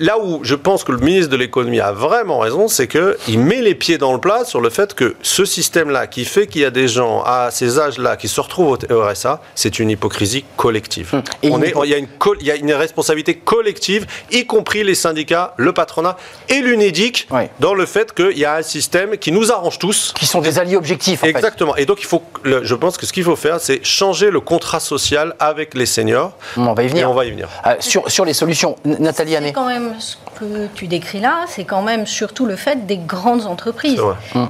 là 0.00 0.18
où 0.18 0.40
je 0.42 0.54
pense 0.54 0.82
que 0.82 0.92
le 0.92 0.98
ministre 0.98 1.30
de 1.30 1.36
l'économie 1.36 1.78
a 1.78 1.92
vraiment 1.92 2.38
raison, 2.38 2.68
c'est 2.68 2.88
qu'il 2.88 3.38
met 3.38 3.60
les 3.60 3.74
pieds 3.74 3.98
dans 3.98 4.14
le 4.14 4.18
plat 4.18 4.46
sur 4.46 4.62
le 4.62 4.70
fait 4.70 4.94
que 4.94 5.14
ce 5.20 5.44
système-là, 5.44 6.06
qui 6.06 6.24
fait 6.24 6.46
qu'il 6.46 6.62
y 6.62 6.64
a 6.64 6.70
des 6.70 6.88
gens 6.88 7.22
à 7.26 7.50
ces 7.50 7.78
âges-là 7.78 8.16
qui 8.16 8.28
se 8.28 8.40
retrouvent 8.40 8.78
au 8.88 9.02
RSA, 9.02 9.42
c'est 9.54 9.78
une 9.78 9.90
hypocrisie 9.90 10.46
collective. 10.56 11.10
Hmm. 11.12 11.50
on 11.50 11.60
est, 11.60 11.74
il, 11.84 11.90
y 11.90 11.94
a 11.94 11.98
une, 11.98 12.08
il 12.40 12.46
y 12.46 12.50
a 12.50 12.56
une 12.56 12.72
responsabilité 12.72 13.34
collective, 13.34 14.06
y 14.30 14.46
compris 14.46 14.84
les 14.84 14.94
syndicats, 14.94 15.52
le 15.58 15.74
patronat 15.74 16.16
et 16.48 16.62
l'UNEDIC, 16.62 17.28
dans 17.60 17.74
le 17.74 17.84
fait 17.84 18.14
qu'il 18.14 18.38
y 18.38 18.46
a 18.46 18.54
un 18.54 18.62
système 18.62 19.18
qui 19.18 19.32
nous 19.32 19.52
arrange 19.52 19.78
tous. 19.78 20.14
Qui 20.16 20.24
sont 20.24 20.40
des 20.40 20.58
alliés 20.58 20.76
objectifs. 20.76 21.22
En 21.24 21.26
Exactement. 21.26 21.76
Et 21.76 21.84
donc, 21.84 22.00
il 22.00 22.06
faut, 22.06 22.22
je 22.44 22.74
pense 22.74 22.96
que 22.96 23.04
ce 23.04 23.12
qu'il 23.12 23.24
faut 23.24 23.36
faire, 23.36 23.60
c'est 23.60 23.81
changer 23.82 24.30
le 24.30 24.40
contrat 24.40 24.80
social 24.80 25.34
avec 25.38 25.74
les 25.74 25.86
seniors. 25.86 26.32
On 26.56 26.72
va 26.74 26.82
y 26.82 26.88
venir. 26.88 27.10
on 27.10 27.14
va 27.14 27.24
y 27.24 27.30
venir. 27.30 27.48
Euh, 27.66 27.74
sur, 27.80 28.10
sur 28.10 28.24
les 28.24 28.34
solutions, 28.34 28.76
Nathalie 28.84 29.36
Année. 29.36 29.52
quand 29.52 29.66
même 29.66 29.94
ce 29.98 30.16
que 30.38 30.68
tu 30.74 30.86
décris 30.86 31.20
là, 31.20 31.44
c'est 31.46 31.64
quand 31.64 31.82
même 31.82 32.06
surtout 32.06 32.46
le 32.46 32.56
fait 32.56 32.86
des 32.86 32.96
grandes 32.96 33.46
entreprises. 33.46 34.00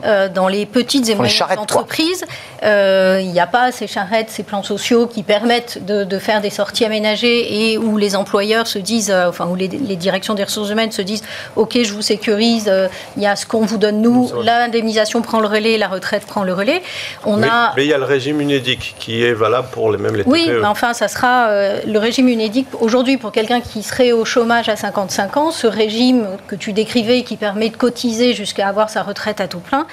Euh, 0.05 0.29
dans 0.29 0.49
les 0.49 0.67
petites 0.67 1.09
et 1.09 1.15
moyennes 1.15 1.59
entreprises, 1.59 2.25
euh, 2.63 3.19
il 3.21 3.31
n'y 3.31 3.41
a 3.41 3.47
pas 3.47 3.73
ces 3.73 3.87
charrettes, 3.87 4.31
ces 4.31 4.43
plans 4.43 4.63
sociaux 4.63 5.07
qui 5.07 5.23
permettent 5.23 5.85
de, 5.85 6.19
faire 6.19 6.41
des 6.41 6.51
sorties 6.51 6.85
aménagées 6.85 7.73
et 7.73 7.79
où 7.79 7.97
les 7.97 8.15
employeurs 8.15 8.67
se 8.67 8.79
disent, 8.79 9.13
enfin 9.13 9.47
où 9.47 9.55
les, 9.55 9.69
directions 9.69 10.35
des 10.35 10.45
ressources 10.45 10.71
humaines 10.71 10.93
se 10.93 11.03
disent, 11.03 11.23
ok, 11.57 11.79
je 11.83 11.93
vous 11.93 12.03
sécurise, 12.03 12.73
il 13.17 13.23
y 13.23 13.27
a 13.27 13.37
ce 13.37 13.47
qu'on 13.47 13.65
vous 13.65 13.79
donne 13.79 14.03
nous, 14.03 14.31
l'indemnisation 14.43 15.23
prend 15.23 15.41
le 15.41 15.47
relais, 15.47 15.79
la 15.79 15.89
retraite 15.89 16.27
prend 16.27 16.43
le 16.43 16.53
relais. 16.53 16.83
On 17.25 17.37
mais, 17.37 17.49
a... 17.49 17.73
mais 17.77 17.85
il 17.85 17.89
y 17.89 17.95
a 17.95 17.99
le 17.99 18.05
régime 18.05 18.41
UNEDIC 18.41 18.95
qui 18.99 19.25
est 19.25 19.33
valable 19.33 19.69
pour 19.73 19.91
les 19.91 19.99
mêmes 19.99 20.17
les 20.17 20.25
Oui, 20.27 20.49
mais 20.49 20.67
enfin, 20.67 20.95
ça 20.95 21.09
sera 21.09 21.49
euh, 21.49 21.81
le 21.87 21.99
régime 21.99 22.29
UNEDIC. 22.29 22.67
Aujourd'hui, 22.81 23.17
pour 23.17 23.33
quelqu'un 23.33 23.61
qui 23.61 23.83
serait 23.83 24.13
au 24.13 24.25
chômage 24.25 24.69
à 24.69 24.77
55 24.77 25.37
ans, 25.37 25.51
régime 25.83 26.27
que 26.47 26.55
tu 26.55 26.73
décrivais, 26.73 27.23
qui 27.23 27.37
permet 27.37 27.69
de 27.69 27.77
cotiser 27.77 28.35
jusqu'à 28.35 28.69
avoir 28.69 28.89
sa 28.89 29.03
retraite 29.03 29.41
à 29.41 29.49
tout 29.49 29.59
plein, 29.59 29.87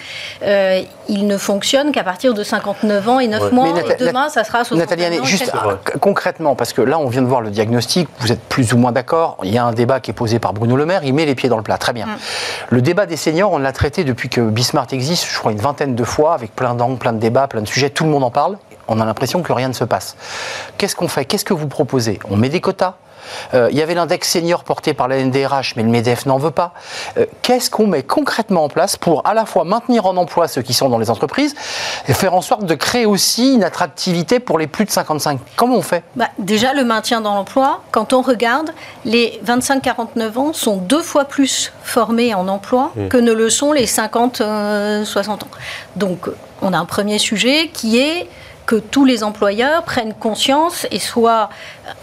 euh, 0.43 0.81
il 1.07 1.25
ne 1.25 1.37
fonctionne 1.37 1.91
qu'à 1.91 2.03
partir 2.03 2.33
de 2.33 2.43
59 2.43 3.09
ans 3.09 3.19
et 3.19 3.27
9 3.27 3.51
mois. 3.51 3.69
et 3.69 3.95
demain, 3.95 4.29
ça 4.29 4.43
sera 4.43 4.63
60 4.63 4.77
Nathalie, 4.77 5.19
juste 5.23 5.51
concrètement, 5.99 6.55
parce 6.55 6.73
que 6.73 6.81
là, 6.81 6.99
on 6.99 7.07
vient 7.07 7.21
de 7.21 7.27
voir 7.27 7.41
le 7.41 7.49
diagnostic, 7.49 8.07
vous 8.19 8.31
êtes 8.31 8.41
plus 8.41 8.73
ou 8.73 8.77
moins 8.77 8.91
d'accord. 8.91 9.37
Il 9.43 9.53
y 9.53 9.57
a 9.57 9.65
un 9.65 9.73
débat 9.73 9.99
qui 9.99 10.11
est 10.11 10.13
posé 10.13 10.39
par 10.39 10.53
Bruno 10.53 10.75
Le 10.75 10.85
Maire, 10.85 11.03
il 11.03 11.13
met 11.13 11.25
les 11.25 11.35
pieds 11.35 11.49
dans 11.49 11.57
le 11.57 11.63
plat. 11.63 11.77
Très 11.77 11.93
bien. 11.93 12.05
Mm. 12.05 12.17
Le 12.69 12.81
débat 12.81 13.05
des 13.05 13.17
seniors, 13.17 13.51
on 13.51 13.57
l'a 13.57 13.71
traité 13.71 14.03
depuis 14.03 14.29
que 14.29 14.41
Bismarck 14.41 14.93
existe, 14.93 15.27
je 15.31 15.37
crois, 15.37 15.51
une 15.51 15.59
vingtaine 15.61 15.95
de 15.95 16.03
fois, 16.03 16.33
avec 16.33 16.55
plein 16.55 16.75
d'angles, 16.75 16.97
plein 16.97 17.13
de 17.13 17.19
débats, 17.19 17.47
plein 17.47 17.61
de 17.61 17.67
sujets. 17.67 17.89
Tout 17.89 18.03
le 18.03 18.11
monde 18.11 18.23
en 18.23 18.31
parle 18.31 18.57
on 18.91 18.99
a 18.99 19.05
l'impression 19.05 19.43
que 19.43 19.53
rien 19.53 19.67
ne 19.67 19.73
se 19.73 19.83
passe. 19.83 20.15
Qu'est-ce 20.79 20.95
qu'on 20.95 21.07
fait? 21.07 21.23
Qu'est-ce 21.23 21.45
que 21.45 21.53
vous 21.53 21.67
proposez? 21.67 22.17
On 22.27 22.37
met 22.37 22.49
des 22.49 22.59
quotas? 22.59 22.95
euh, 22.95 23.08
il 23.53 23.77
y 23.77 23.81
avait 23.81 23.95
l'index 23.95 24.29
senior 24.29 24.63
porté 24.63 24.93
par 24.93 25.07
la 25.07 25.23
NDRH, 25.23 25.75
mais 25.75 25.83
le 25.83 25.89
MEDEF 25.89 26.25
n'en 26.25 26.37
veut 26.37 26.51
pas. 26.51 26.73
Euh, 27.17 27.25
qu'est-ce 27.41 27.69
qu'on 27.69 27.87
met 27.87 28.03
concrètement 28.03 28.63
en 28.63 28.69
place 28.69 28.97
pour 28.97 29.25
à 29.25 29.33
la 29.33 29.45
fois 29.45 29.63
maintenir 29.63 30.05
en 30.05 30.17
emploi 30.17 30.47
ceux 30.47 30.61
qui 30.61 30.73
sont 30.73 30.89
dans 30.89 30.97
les 30.97 31.09
entreprises 31.09 31.55
et 32.07 32.13
faire 32.13 32.33
en 32.33 32.41
sorte 32.41 32.65
de 32.65 32.75
créer 32.75 33.05
aussi 33.05 33.53
une 33.53 33.63
attractivité 33.63 34.39
pour 34.39 34.59
les 34.59 34.67
plus 34.67 34.85
de 34.85 34.91
55 34.91 35.39
Comment 35.55 35.75
on 35.75 35.81
fait? 35.81 36.03
Bah, 36.15 36.29
Déjà, 36.37 36.73
le 36.73 36.83
maintien 36.83 37.21
dans 37.21 37.35
l'emploi, 37.35 37.81
quand 37.91 38.13
on 38.13 38.21
regarde, 38.21 38.71
les 39.05 39.39
25-49 39.45 40.37
ans 40.37 40.53
sont 40.53 40.77
deux 40.77 41.01
fois 41.01 41.25
plus 41.25 41.73
formés 41.83 42.33
en 42.33 42.47
emploi 42.47 42.91
mmh. 42.95 43.07
que 43.07 43.17
ne 43.17 43.31
le 43.31 43.49
sont 43.49 43.71
les 43.71 43.85
50-60 43.85 44.41
euh, 44.41 45.03
ans. 45.29 45.39
Donc, 45.95 46.29
on 46.61 46.73
a 46.73 46.77
un 46.77 46.85
premier 46.85 47.19
sujet 47.19 47.69
qui 47.73 47.99
est 47.99 48.27
que 48.69 48.75
tous 48.75 49.03
les 49.03 49.23
employeurs 49.23 49.81
prennent 49.81 50.13
conscience 50.13 50.85
et 50.91 50.99
soient 50.99 51.49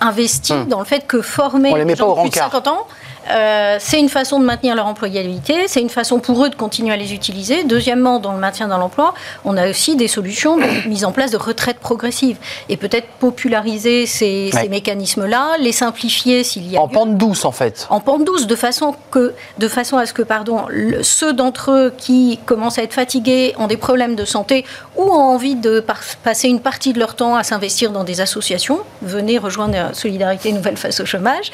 investis 0.00 0.56
Hmm. 0.56 0.66
dans 0.66 0.80
le 0.80 0.84
fait 0.84 1.06
que 1.06 1.22
former 1.22 1.72
les 1.72 1.94
gens 1.94 2.08
de 2.08 2.14
plus 2.14 2.30
de 2.30 2.38
rencard. 2.38 2.50
50 2.50 2.66
ans, 2.66 2.86
euh, 3.30 3.76
c'est 3.80 3.98
une 3.98 4.08
façon 4.08 4.38
de 4.40 4.44
maintenir 4.44 4.74
leur 4.74 4.86
employabilité, 4.86 5.68
c'est 5.68 5.80
une 5.80 5.90
façon 5.90 6.18
pour 6.20 6.44
eux 6.44 6.48
de 6.50 6.54
continuer 6.54 6.92
à 6.92 6.96
les 6.96 7.12
utiliser. 7.14 7.64
Deuxièmement, 7.64 8.18
dans 8.18 8.32
le 8.32 8.38
maintien 8.38 8.68
dans 8.68 8.78
l'emploi, 8.78 9.14
on 9.44 9.56
a 9.56 9.68
aussi 9.68 9.96
des 9.96 10.08
solutions 10.08 10.56
de 10.56 10.64
mise 10.88 11.04
en 11.04 11.12
place 11.12 11.30
de 11.30 11.36
retraite 11.36 11.78
progressive 11.78 12.36
et 12.68 12.76
peut-être 12.76 13.08
populariser 13.18 14.06
ces, 14.06 14.50
mécanismes-là, 14.70 15.56
les 15.60 15.72
simplifier 15.72 16.44
s'il 16.44 16.70
y 16.70 16.76
a 16.76 16.80
En 16.80 16.86
lieu 16.86 16.92
pente 16.92 17.16
douce, 17.16 17.44
en 17.44 17.52
fait. 17.52 17.86
en 17.90 18.00
pente 18.00 18.24
douce, 18.24 18.46
de 18.46 18.56
façon, 18.56 18.94
que, 19.10 19.34
de 19.58 19.68
façon 19.68 19.96
à 19.96 20.06
ce 20.06 20.12
que 20.12 20.22
pardon, 20.22 20.62
le- 20.68 21.02
ceux 21.02 21.32
d'entre 21.32 21.70
eux 21.72 21.94
qui 21.96 22.38
commencent 22.46 22.78
à 22.78 22.82
être 22.82 22.94
fatigués, 22.94 23.54
ont 23.58 23.66
des 23.66 23.76
problèmes 23.76 24.14
de 24.16 24.24
santé 24.24 24.64
ou 24.96 25.02
ont 25.02 25.12
envie 25.34 25.54
de 25.56 25.80
par- 25.80 26.00
passer 26.22 26.48
une 26.48 26.60
partie 26.60 26.92
de 26.92 26.98
leur 26.98 27.14
temps 27.14 27.36
à 27.36 27.42
s'investir 27.42 27.90
dans 27.90 28.04
des 28.04 28.20
associations, 28.20 28.80
venez 29.02 29.38
rejoindre 29.38 29.94
Solidarité 29.94 30.52
Nouvelle 30.52 30.76
face 30.76 31.00
au 31.00 31.06
chômage, 31.06 31.50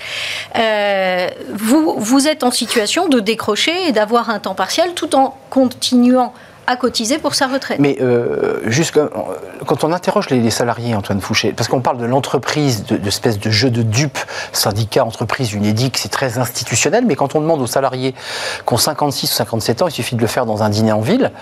euh, 0.59 1.29
vous, 1.63 1.95
vous 1.97 2.29
êtes 2.29 2.43
en 2.43 2.51
situation 2.51 3.09
de 3.09 3.21
décrocher 3.21 3.89
et 3.89 3.93
d'avoir 3.93 4.31
un 4.31 4.41
temps 4.41 4.55
partiel 4.55 4.95
tout 4.95 5.15
en 5.15 5.37
continuant 5.49 6.33
à 6.67 6.77
cotiser 6.77 7.19
pour 7.19 7.35
sa 7.35 7.49
retraite. 7.49 7.79
Mais 7.81 7.99
euh, 8.01 8.61
juste 8.67 8.99
quand 9.67 9.85
on 9.85 9.93
interroge 9.93 10.31
les, 10.31 10.51
salariés, 10.51 10.95
Antoine 10.95 11.21
Fouché, 11.21 11.53
parce 11.53 11.69
qu'on 11.69 11.81
parle 11.81 11.99
de 11.99 12.05
l'entreprise, 12.05 12.85
de, 12.85 12.97
de 12.97 13.39
de 13.39 13.51
jeu 13.51 13.71
de 13.71 13.83
dupes, 13.83 14.19
syndicat, 14.53 15.05
entreprise, 15.05 15.53
UNEDIC, 15.53 15.99
c'est 15.99 16.09
très 16.09 16.39
institutionnel, 16.39 17.05
mais 17.07 17.17
quand 17.17 17.35
on 17.35 17.41
demande 17.41 17.61
aux 17.61 17.67
salariés 17.67 18.15
qui 18.67 18.75
ont 18.75 18.77
56 18.77 19.31
ou 19.31 19.35
57 19.35 19.83
ans, 19.83 19.89
il 19.89 19.93
suffit 19.93 20.15
de 20.15 20.21
le 20.21 20.27
faire 20.27 20.47
dans 20.47 20.63
un 20.63 20.69
dîner 20.69 20.93
en 20.93 21.01
ville, 21.01 21.33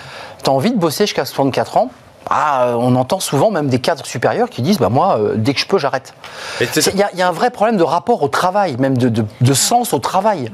tu 0.43 0.51
as 0.51 0.53
envie 0.53 0.71
de 0.71 0.79
bosser 0.79 1.05
jusqu'à 1.05 1.25
64 1.25 1.77
ans 1.77 1.91
ah, 2.31 2.69
euh, 2.69 2.75
on 2.75 2.95
entend 2.97 3.21
souvent 3.21 3.51
même 3.51 3.69
des 3.69 3.81
cadres 3.81 4.07
supérieurs 4.07 4.49
qui 4.49 4.63
disent 4.63 4.79
bah 4.79 4.89
moi 4.89 5.19
euh, 5.19 5.35
dès 5.37 5.53
que 5.55 5.61
je 5.61 5.67
peux 5.67 5.79
j'arrête. 5.79 6.15
Il 6.61 6.67
y, 6.97 7.03
a- 7.03 7.11
il 7.13 7.19
y 7.19 7.23
a 7.23 7.29
un 7.29 7.33
vrai 7.33 7.51
problème 7.51 7.77
de 7.77 7.83
rapport 7.83 8.23
au 8.23 8.29
travail, 8.29 8.77
même 8.79 8.97
de, 8.97 9.09
de- 9.09 9.25
de 9.41 9.55
sens 9.55 9.93
au 9.93 9.99
travail. 9.99 10.51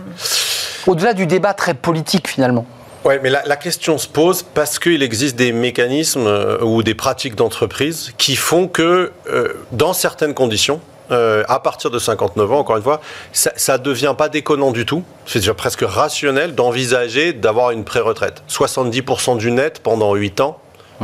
Au-delà 0.87 1.13
du 1.15 1.27
débat 1.27 1.53
très 1.55 1.75
politique 1.75 2.29
finalement. 2.29 2.65
Ouais, 3.05 3.21
mais 3.23 3.31
la, 3.31 3.43
la 3.47 3.57
question 3.57 3.99
se 3.99 4.09
pose 4.09 4.43
parce 4.43 4.79
qu'il 4.81 5.03
existe 5.03 5.37
des 5.37 5.53
mécanismes 5.53 6.27
euh, 6.27 6.59
ou 6.63 6.83
des 6.83 6.95
pratiques 6.95 7.37
d'entreprise 7.37 8.13
qui 8.19 8.35
font 8.35 8.67
que, 8.67 9.13
euh, 9.33 9.53
dans 9.71 9.93
certaines 9.93 10.35
conditions, 10.35 10.81
euh, 11.13 11.45
à 11.49 11.61
partir 11.61 11.91
de 11.93 12.01
59 12.01 12.51
ans, 12.53 12.59
encore 12.59 12.77
une 12.79 12.83
fois, 12.83 13.01
ça 13.33 13.79
ne 13.79 13.83
devient 13.83 14.15
pas 14.19 14.29
déconnant 14.29 14.73
du 14.73 14.85
tout. 14.87 15.05
C'est 15.25 15.39
déjà 15.39 15.55
presque 15.55 15.83
rationnel 15.83 16.57
d'envisager 16.57 17.33
d'avoir 17.33 17.71
une 17.71 17.85
pré-retraite. 17.85 18.43
70% 18.51 19.37
du 19.39 19.53
net 19.53 19.79
pendant 19.85 20.15
8 20.15 20.41
ans. 20.41 20.59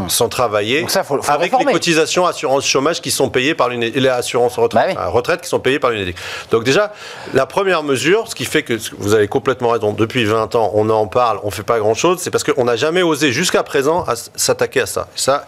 Sans 0.08 0.28
travailler, 0.28 0.80
Donc 0.80 0.90
ça, 0.90 1.04
faut- 1.04 1.20
faut 1.20 1.30
le 1.30 1.36
avec 1.36 1.52
les 1.58 1.64
cotisations 1.72 2.26
assurance 2.26 2.66
chômage 2.66 3.00
qui 3.02 3.10
sont 3.10 3.28
payées 3.28 3.54
par 3.54 3.68
l'UNEDIC, 3.68 3.96
les 4.00 4.08
assurances 4.08 4.56
retraite, 4.56 4.94
Bah 4.94 5.02
oui. 5.02 5.06
euh, 5.06 5.10
retraite 5.10 5.40
qui 5.42 5.48
sont 5.48 5.60
payées 5.60 5.78
par 5.78 5.90
l'UNEDIC. 5.90 6.16
Donc 6.50 6.64
déjà, 6.64 6.92
la 7.34 7.46
première 7.46 7.82
mesure, 7.82 8.26
ce 8.28 8.34
qui 8.34 8.44
fait 8.44 8.62
que 8.62 8.78
vous 8.98 9.14
avez 9.14 9.28
complètement 9.28 9.68
raison, 9.70 9.92
depuis 9.92 10.24
20 10.24 10.54
ans, 10.54 10.70
on 10.74 10.88
en 10.90 11.06
parle, 11.06 11.40
on 11.42 11.50
fait 11.50 11.62
pas 11.62 11.78
grand-chose, 11.78 12.18
c'est 12.20 12.30
parce 12.30 12.44
qu'on 12.44 12.64
n'a 12.64 12.76
jamais 12.76 13.02
osé 13.02 13.32
jusqu'à 13.32 13.62
présent 13.62 14.04
s'attaquer 14.34 14.80
à 14.80 14.86
ça. 14.86 15.08
Ça, 15.14 15.46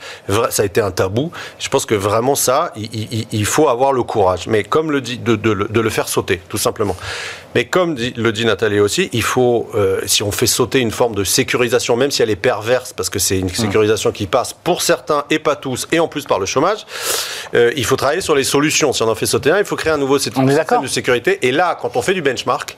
ça 0.51 0.63
a 0.63 0.67
été 0.67 0.81
un 0.81 0.91
tabou. 0.91 1.33
Je 1.59 1.69
pense 1.69 1.87
que 1.87 1.95
vraiment 1.95 2.35
ça, 2.35 2.73
il, 2.77 2.89
il- 3.13 3.27
il 3.33 3.47
faut 3.47 3.69
avoir 3.69 3.93
le 3.93 4.03
courage. 4.03 4.47
Mais 4.47 4.63
comme 4.63 4.91
le 4.91 5.01
dit, 5.01 5.19
de, 5.19 5.37
de 5.37 5.51
le- 5.53 5.69
de 5.69 5.81
le 5.81 5.91
faire 5.91 6.09
sauter, 6.09 6.41
tout 6.49 6.59
simplement. 6.59 6.97
Mais 7.55 7.67
comme 7.67 7.95
dit- 7.95 8.13
le 8.17 8.33
dit 8.33 8.45
Nathalie 8.45 8.81
aussi, 8.81 9.09
il 9.13 9.23
faut, 9.23 9.69
euh, 9.75 10.01
si 10.07 10.23
on 10.25 10.33
fait 10.33 10.47
sauter 10.47 10.81
une 10.81 10.91
forme 10.91 11.15
de 11.15 11.23
sécurisation, 11.23 11.97
même 11.97 12.11
si 12.11 12.21
elle 12.21 12.31
est 12.31 12.37
perverse, 12.37 12.93
parce 12.93 13.09
que 13.11 13.19
c'est 13.21 13.39
une 13.39 13.49
sécurisation 13.49 14.11
qui 14.13 14.27
passe 14.35 14.53
pour 14.53 14.83
certains 14.83 15.25
et 15.31 15.39
pas 15.39 15.55
tous, 15.55 15.87
et 15.93 16.01
en 16.01 16.09
plus 16.09 16.25
par 16.25 16.41
le 16.41 16.47
chômage, 16.47 16.81
euh, 17.55 17.71
il 17.77 17.85
faut 17.85 17.95
travailler 17.95 18.21
sur 18.21 18.35
les 18.35 18.43
solutions. 18.43 18.93
Si 18.93 19.01
on 19.05 19.09
en 19.09 19.15
fait 19.15 19.27
sauter 19.27 19.53
un, 19.53 19.59
il 19.59 19.65
faut 19.65 19.77
créer 19.77 19.93
un 19.93 20.03
nouveau 20.05 20.19
système 20.19 20.45
de 20.45 20.89
sécurité. 20.89 21.47
Et 21.47 21.53
là, 21.53 21.79
quand 21.81 21.95
on 21.95 22.03
fait 22.03 22.15
du 22.15 22.23
benchmark, 22.23 22.77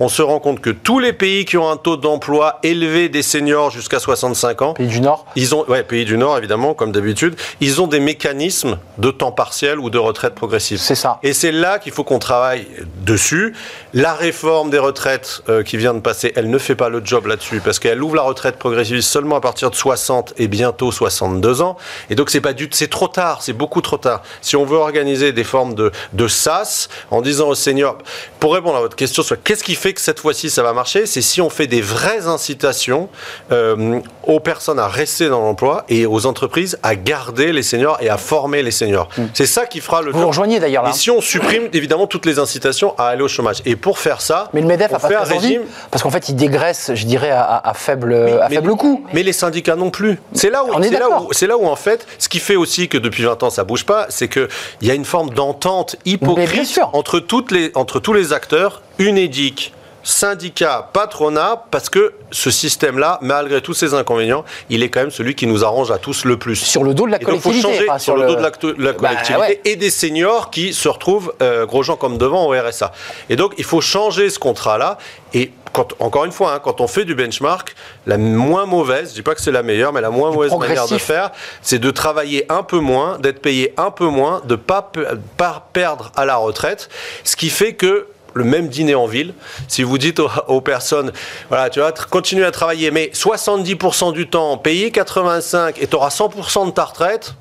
on 0.00 0.08
se 0.08 0.22
rend 0.22 0.40
compte 0.40 0.60
que 0.60 0.70
tous 0.70 0.98
les 0.98 1.12
pays 1.12 1.44
qui 1.44 1.56
ont 1.56 1.68
un 1.70 1.76
taux 1.76 1.96
d'emploi 1.96 2.58
élevé 2.62 3.08
des 3.08 3.22
seniors 3.22 3.70
jusqu'à 3.70 3.98
65 3.98 4.62
ans, 4.62 4.74
Pays 4.74 4.86
du 4.86 5.00
Nord. 5.00 5.26
ils 5.36 5.54
ont, 5.54 5.64
ouais, 5.68 5.82
pays 5.82 6.04
du 6.04 6.18
Nord 6.18 6.38
évidemment, 6.38 6.74
comme 6.74 6.92
d'habitude, 6.92 7.36
ils 7.60 7.80
ont 7.80 7.86
des 7.86 8.00
mécanismes 8.00 8.78
de 8.98 9.10
temps 9.10 9.32
partiel 9.32 9.78
ou 9.78 9.90
de 9.90 9.98
retraite 9.98 10.34
progressive. 10.34 10.78
C'est 10.78 10.94
ça. 10.94 11.18
Et 11.22 11.32
c'est 11.32 11.52
là 11.52 11.78
qu'il 11.78 11.92
faut 11.92 12.04
qu'on 12.04 12.18
travaille 12.18 12.66
dessus. 13.04 13.54
La 13.94 14.14
réforme 14.14 14.70
des 14.70 14.78
retraites 14.78 15.42
euh, 15.48 15.62
qui 15.62 15.76
vient 15.76 15.94
de 15.94 16.00
passer, 16.00 16.32
elle 16.36 16.50
ne 16.50 16.58
fait 16.58 16.74
pas 16.74 16.88
le 16.88 17.02
job 17.04 17.26
là-dessus 17.26 17.60
parce 17.64 17.78
qu'elle 17.78 18.02
ouvre 18.02 18.16
la 18.16 18.22
retraite 18.22 18.56
progressive 18.56 19.00
seulement 19.00 19.36
à 19.36 19.40
partir 19.40 19.70
de 19.70 19.76
60 19.76 20.34
et 20.38 20.48
bientôt 20.48 20.92
62 20.92 21.62
ans. 21.62 21.76
Et 22.10 22.14
donc 22.14 22.30
c'est 22.30 22.40
pas 22.40 22.52
du, 22.52 22.68
c'est 22.72 22.90
trop 22.90 23.08
tard, 23.08 23.42
c'est 23.42 23.52
beaucoup 23.52 23.80
trop 23.80 23.96
tard. 23.96 24.22
Si 24.40 24.56
on 24.56 24.64
veut 24.64 24.76
organiser 24.76 25.32
des 25.32 25.44
formes 25.44 25.74
de, 25.74 25.92
de 26.12 26.28
SAS 26.28 26.88
en 27.10 27.22
disant 27.22 27.48
aux 27.48 27.54
seniors, 27.54 27.98
pour 28.40 28.54
répondre 28.54 28.76
à 28.76 28.80
votre 28.80 28.96
question 28.96 29.22
sur 29.22 29.42
qu'est-ce 29.56 29.64
qui 29.64 29.74
fait 29.74 29.94
que 29.94 30.00
cette 30.02 30.20
fois-ci 30.20 30.50
ça 30.50 30.62
va 30.62 30.74
marcher, 30.74 31.06
c'est 31.06 31.22
si 31.22 31.40
on 31.40 31.48
fait 31.48 31.66
des 31.66 31.80
vraies 31.80 32.26
incitations 32.26 33.08
euh, 33.52 34.00
aux 34.24 34.38
personnes 34.40 34.78
à 34.78 34.86
rester 34.86 35.28
dans 35.30 35.40
l'emploi 35.40 35.84
et 35.88 36.04
aux 36.04 36.26
entreprises 36.26 36.78
à 36.82 36.94
garder 36.94 37.52
les 37.52 37.62
seniors 37.62 37.96
et 38.02 38.10
à 38.10 38.18
former 38.18 38.62
les 38.62 38.70
seniors. 38.70 39.08
C'est 39.32 39.46
ça 39.46 39.64
qui 39.66 39.80
fera 39.80 40.02
le 40.02 40.12
Vous 40.12 40.20
vous 40.20 40.26
rejoignez 40.26 40.60
d'ailleurs 40.60 40.82
là. 40.84 40.90
et 40.90 40.92
si 40.92 41.10
on 41.10 41.20
supprime 41.22 41.68
évidemment 41.72 42.06
toutes 42.06 42.26
les 42.26 42.38
incitations 42.38 42.94
à 42.98 43.06
aller 43.06 43.22
au 43.22 43.28
chômage. 43.28 43.62
Et 43.64 43.76
pour 43.76 43.98
faire 43.98 44.20
ça, 44.20 44.50
Mais 44.52 44.60
le 44.60 44.66
MEDEF 44.66 44.90
on 44.92 44.96
a 44.96 44.98
pas 44.98 45.08
fait 45.08 45.14
un 45.14 45.22
très 45.22 45.34
envie, 45.36 45.46
régime. 45.46 45.62
parce 45.90 46.02
qu'en 46.02 46.10
fait, 46.10 46.28
il 46.28 46.36
dégraisse, 46.36 46.90
je 46.94 47.06
dirais, 47.06 47.30
à, 47.30 47.42
à- 47.42 47.70
à 47.70 47.74
faible, 47.74 48.12
à 48.42 48.48
mais- 48.50 48.56
faible 48.56 48.76
coût. 48.76 49.04
Mais 49.14 49.22
les 49.22 49.32
syndicats 49.32 49.76
non 49.76 49.90
plus. 49.90 50.18
C'est 50.34 50.50
là 50.50 50.64
où, 50.64 50.82
c'est 50.82 50.90
là 50.90 50.98
d'accord. 50.98 51.26
où, 51.28 51.32
c'est 51.32 51.46
là 51.46 51.56
où 51.56 51.66
en 51.66 51.76
fait, 51.76 52.06
ce 52.18 52.28
qui 52.28 52.40
fait 52.40 52.56
aussi 52.56 52.88
que 52.88 52.98
depuis 52.98 53.22
20 53.24 53.42
ans 53.42 53.50
ça 53.50 53.64
bouge 53.64 53.84
pas, 53.86 54.06
c'est 54.10 54.28
que 54.28 54.48
il 54.82 54.88
y 54.88 54.90
a 54.90 54.94
une 54.94 55.04
forme 55.06 55.30
d'entente 55.30 55.96
hypocrite 56.04 56.78
entre 56.92 57.20
toutes 57.20 57.50
les, 57.52 57.70
entre 57.74 58.00
tous 58.00 58.12
les 58.12 58.32
acteurs, 58.32 58.82
UNEDIC, 58.98 59.72
syndicats, 60.06 60.88
patronat, 60.92 61.64
parce 61.70 61.90
que 61.90 62.12
ce 62.30 62.50
système-là, 62.50 63.18
malgré 63.22 63.60
tous 63.60 63.74
ses 63.74 63.92
inconvénients, 63.92 64.44
il 64.70 64.84
est 64.84 64.88
quand 64.88 65.00
même 65.00 65.10
celui 65.10 65.34
qui 65.34 65.48
nous 65.48 65.64
arrange 65.64 65.90
à 65.90 65.98
tous 65.98 66.24
le 66.24 66.38
plus. 66.38 66.54
Sur 66.56 66.84
le 66.84 66.94
dos 66.94 67.06
de 67.06 67.10
la 67.10 67.20
Et 67.20 67.24
donc, 67.24 67.40
faut 67.40 67.50
collectivité. 67.50 67.86
changer 67.86 67.98
sur, 67.98 68.16
le 68.16 68.26
dos 68.26 68.36
de 68.36 68.82
la 68.84 68.92
Bah, 68.92 68.98
collectivité 68.98 69.40
ouais. 69.40 69.60
et 69.64 69.74
des 69.74 69.90
seniors 69.90 70.50
qui 70.50 70.72
se 70.72 70.88
retrouvent 70.88 71.34
euh, 71.42 71.66
gros 71.66 71.82
gens 71.82 71.96
comme 71.96 72.18
devant 72.18 72.46
au 72.46 72.50
RSA. 72.52 72.92
Et 73.30 73.36
donc, 73.36 73.54
il 73.58 73.64
faut 73.64 73.80
changer 73.80 74.30
ce 74.30 74.38
contrat-là. 74.38 74.96
Et 75.34 75.50
quand, 75.72 75.94
encore 75.98 76.24
une 76.24 76.32
fois, 76.32 76.54
hein, 76.54 76.60
quand 76.62 76.80
on 76.80 76.86
fait 76.86 77.04
du 77.04 77.16
benchmark, 77.16 77.74
la 78.06 78.16
moins 78.16 78.64
mauvaise, 78.64 79.10
je 79.10 79.14
dis 79.14 79.22
pas 79.22 79.34
que 79.34 79.42
c'est 79.42 79.50
la 79.52 79.64
meilleure, 79.64 79.92
mais 79.92 80.00
la 80.00 80.10
moins 80.10 80.30
mauvaise 80.30 80.52
manière 80.54 80.86
de 80.86 80.98
faire, 80.98 81.32
c'est 81.62 81.80
de 81.80 81.90
travailler 81.90 82.46
un 82.50 82.62
peu 82.62 82.78
moins, 82.78 83.18
d'être 83.18 83.42
payé 83.42 83.74
un 83.76 83.90
peu 83.90 84.06
moins, 84.06 84.40
de 84.44 84.54
pas 84.54 84.90
pas 85.36 85.68
perdre 85.72 86.12
à 86.14 86.24
la 86.24 86.36
retraite, 86.36 86.88
ce 87.24 87.34
qui 87.34 87.50
fait 87.50 87.74
que 87.74 88.06
le 88.36 88.44
même 88.44 88.68
dîner 88.68 88.94
en 88.94 89.06
ville, 89.06 89.32
si 89.66 89.82
vous 89.82 89.98
dites 89.98 90.20
aux, 90.20 90.60
personnes, 90.60 91.10
voilà, 91.48 91.70
tu 91.70 91.80
vas 91.80 91.92
continuer 91.92 92.44
à 92.44 92.50
travailler, 92.50 92.90
mais 92.90 93.10
70% 93.14 94.12
du 94.12 94.28
temps, 94.28 94.58
payer 94.58 94.90
85 94.90 95.80
et 95.80 95.86
tu 95.86 95.96
auras 95.96 96.10
100% 96.10 96.66
de 96.66 96.70
ta 96.70 96.84
retraite, 96.84 97.34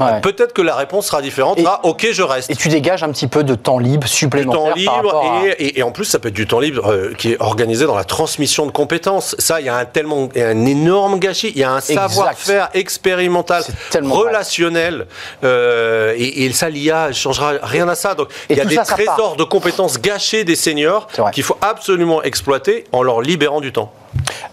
Ouais. 0.00 0.20
Peut-être 0.22 0.52
que 0.52 0.62
la 0.62 0.74
réponse 0.74 1.06
sera 1.06 1.22
différente. 1.22 1.58
Et- 1.58 1.64
Ah, 1.66 1.78
ok, 1.84 2.08
je 2.10 2.22
reste. 2.22 2.50
Et 2.50 2.56
tu 2.56 2.68
dégages 2.68 3.04
un 3.04 3.10
petit 3.10 3.28
peu 3.28 3.44
de 3.44 3.54
temps 3.54 3.78
libre 3.78 4.02
du 4.06 4.12
supplémentaire 4.12 4.60
temps 4.60 4.68
par 4.92 5.02
libre 5.02 5.16
à- 5.16 5.42
et, 5.58 5.82
en 5.84 5.92
plus 5.92 6.04
ça 6.04 6.18
peut 6.18 6.28
être 6.28 6.34
du 6.34 6.46
temps 6.48 6.58
libre 6.58 6.86
euh, 6.90 7.12
qui 7.16 7.32
est 7.32 7.40
organisé 7.40 7.86
dans 7.86 7.94
la 7.94 8.02
transmission 8.04 8.66
de 8.66 8.72
compétences. 8.72 9.36
Ça, 9.38 9.60
il 9.60 9.66
y 9.66 9.68
a 9.68 9.76
un 9.76 9.84
tellement, 9.84 10.28
il 10.34 10.40
y 10.40 10.44
a 10.44 10.48
un 10.48 10.66
énorme 10.66 11.18
gâchis. 11.20 11.52
Il 11.54 11.60
y 11.60 11.64
a 11.64 11.70
un 11.72 11.80
savoir-faire 11.80 12.70
expérimental, 12.74 13.62
relationnel, 14.02 15.06
euh, 15.44 16.14
et, 16.16 16.52
ça, 16.52 16.68
l'IA 16.68 17.08
ne 17.08 17.12
changera 17.12 17.52
rien 17.62 17.88
à 17.88 17.94
ça. 17.94 18.14
Donc, 18.14 18.28
il 18.50 18.56
y 18.56 18.60
a 18.60 18.64
des 18.64 18.74
ça, 18.74 18.84
ça 18.84 18.96
part. 18.96 19.14
trésors 19.16 19.36
de 19.36 19.44
compétences 19.44 20.00
gâchés 20.00 20.44
des 20.44 20.56
seniors 20.56 21.06
qu'il 21.32 21.42
faut 21.42 21.56
absolument 21.60 22.22
exploiter 22.22 22.84
en 22.92 23.02
leur 23.02 23.20
libérant 23.20 23.60
du 23.60 23.72
temps. 23.72 23.92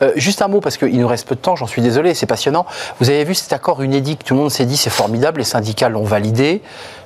Euh, 0.02 0.12
juste 0.16 0.42
un 0.42 0.48
mot, 0.48 0.60
parce 0.60 0.76
qu'il 0.78 1.00
nous 1.00 1.08
reste 1.08 1.28
peu 1.28 1.36
de 1.36 1.40
temps, 1.40 1.56
j'en 1.56 1.68
suis 1.68 1.84
désolé, 1.84 2.16
c'est 2.16 2.26
passionnant. 2.26 2.66
Vous 3.00 3.10
avez 3.12 3.24
vu 3.24 3.36
cet 3.36 3.54
accord 3.54 3.80
UNEDIC, 3.84 4.24
tout 4.26 4.34
le 4.34 4.40
monde 4.40 4.50
s'est 4.50 4.66
dit 4.66 4.76
c'est 4.76 4.90
formidable, 4.90 5.31
les 5.38 5.44
syndicats 5.44 5.90
l'ont 5.90 6.04
validé. 6.04 6.62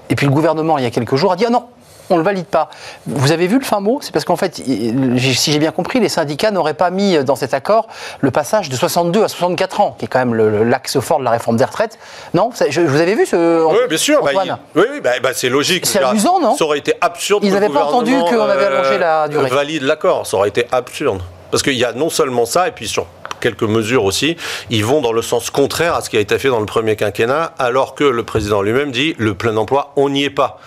Et 0.10 0.16
puis 0.16 0.26
le 0.28 0.32
gouvernement, 0.32 0.78
il 0.78 0.84
y 0.84 0.88
a 0.88 0.92
quelques 0.92 1.16
jours, 1.16 1.32
a 1.32 1.36
dit 1.36 1.46
ah 1.48 1.50
non, 1.52 1.66
on 2.12 2.14
ne 2.16 2.20
le 2.20 2.24
valide 2.26 2.46
pas. 2.46 2.70
Vous 3.08 3.32
avez 3.32 3.48
vu 3.48 3.58
le 3.58 3.66
fin 3.66 3.80
mot? 3.80 3.98
C'est 4.02 4.12
parce 4.12 4.26
qu'en 4.26 4.36
fait, 4.36 4.58
si 4.58 5.52
j'ai 5.52 5.58
bien 5.58 5.72
compris, 5.72 6.00
les 6.00 6.10
syndicats 6.10 6.52
n'auraient 6.52 6.76
pas 6.76 6.92
mis 6.92 7.18
dans 7.24 7.36
cet 7.36 7.56
accord 7.56 7.88
le 8.20 8.30
passage 8.30 8.70
de 8.70 8.76
62 8.76 9.24
à 9.24 9.28
64 9.28 9.82
ans, 9.82 9.96
qui 9.98 10.06
est 10.06 10.08
quand 10.08 10.20
même 10.24 10.36
l'axe 10.70 11.00
fort 11.00 11.18
de 11.18 11.24
la 11.24 11.32
réforme 11.32 11.58
des 11.58 11.64
retraites. 11.66 11.98
Non? 12.36 12.52
Je- 12.70 12.82
Vous 12.82 13.02
avez 13.02 13.16
vu 13.16 13.26
ce. 13.26 13.64
Oui, 13.66 13.78
bien 13.90 13.98
sûr. 13.98 14.22
bah, 14.24 14.32
il- 14.46 14.56
oui, 14.76 14.84
oui, 14.94 15.02
bah, 15.02 15.12
bah, 15.24 15.30
c'est 15.34 15.50
logique. 15.50 15.88
C'est 15.88 16.04
amusant, 16.04 16.40
non? 16.40 16.56
Ça 16.56 16.66
aurait 16.66 16.78
été 16.78 16.94
absurde. 17.02 17.44
Ils 17.44 17.54
n'avaient 17.54 17.70
pas 17.70 17.86
entendu 17.86 18.14
qu'on 18.16 18.40
avait 18.42 18.66
allongé 18.66 19.00
la 19.00 19.28
durée. 19.28 19.50
Valide 19.50 19.82
l'accord. 19.82 20.28
Ça 20.28 20.38
aurait 20.38 20.50
été 20.50 20.68
absurde. 20.72 21.22
Parce 21.50 21.64
qu'il 21.64 21.74
y 21.74 21.86
a 21.86 21.94
non 21.94 22.10
seulement 22.10 22.46
ça, 22.46 22.68
et 22.68 22.72
puis 22.72 22.88
sur 22.88 23.08
quelques 23.46 23.62
mesures 23.62 24.06
aussi, 24.06 24.38
ils 24.72 24.84
vont 24.84 25.02
dans 25.02 25.12
le 25.12 25.22
sens 25.22 25.52
contraire 25.52 25.94
à 25.94 26.02
ce 26.02 26.10
qui 26.10 26.18
a 26.18 26.20
été 26.20 26.40
fait 26.40 26.48
dans 26.50 26.60
le 26.60 26.66
premier 26.66 26.96
quinquennat, 26.96 27.54
alors 27.60 27.94
que 27.94 28.04
le 28.04 28.24
président 28.24 28.64
lui-même 28.64 28.92
dit 28.92 29.14
le 29.20 29.36
plein 29.36 29.56
emploi, 29.56 29.94
on 29.98 30.10
n'y 30.10 30.24
est 30.24 30.32
pas. 30.32 30.60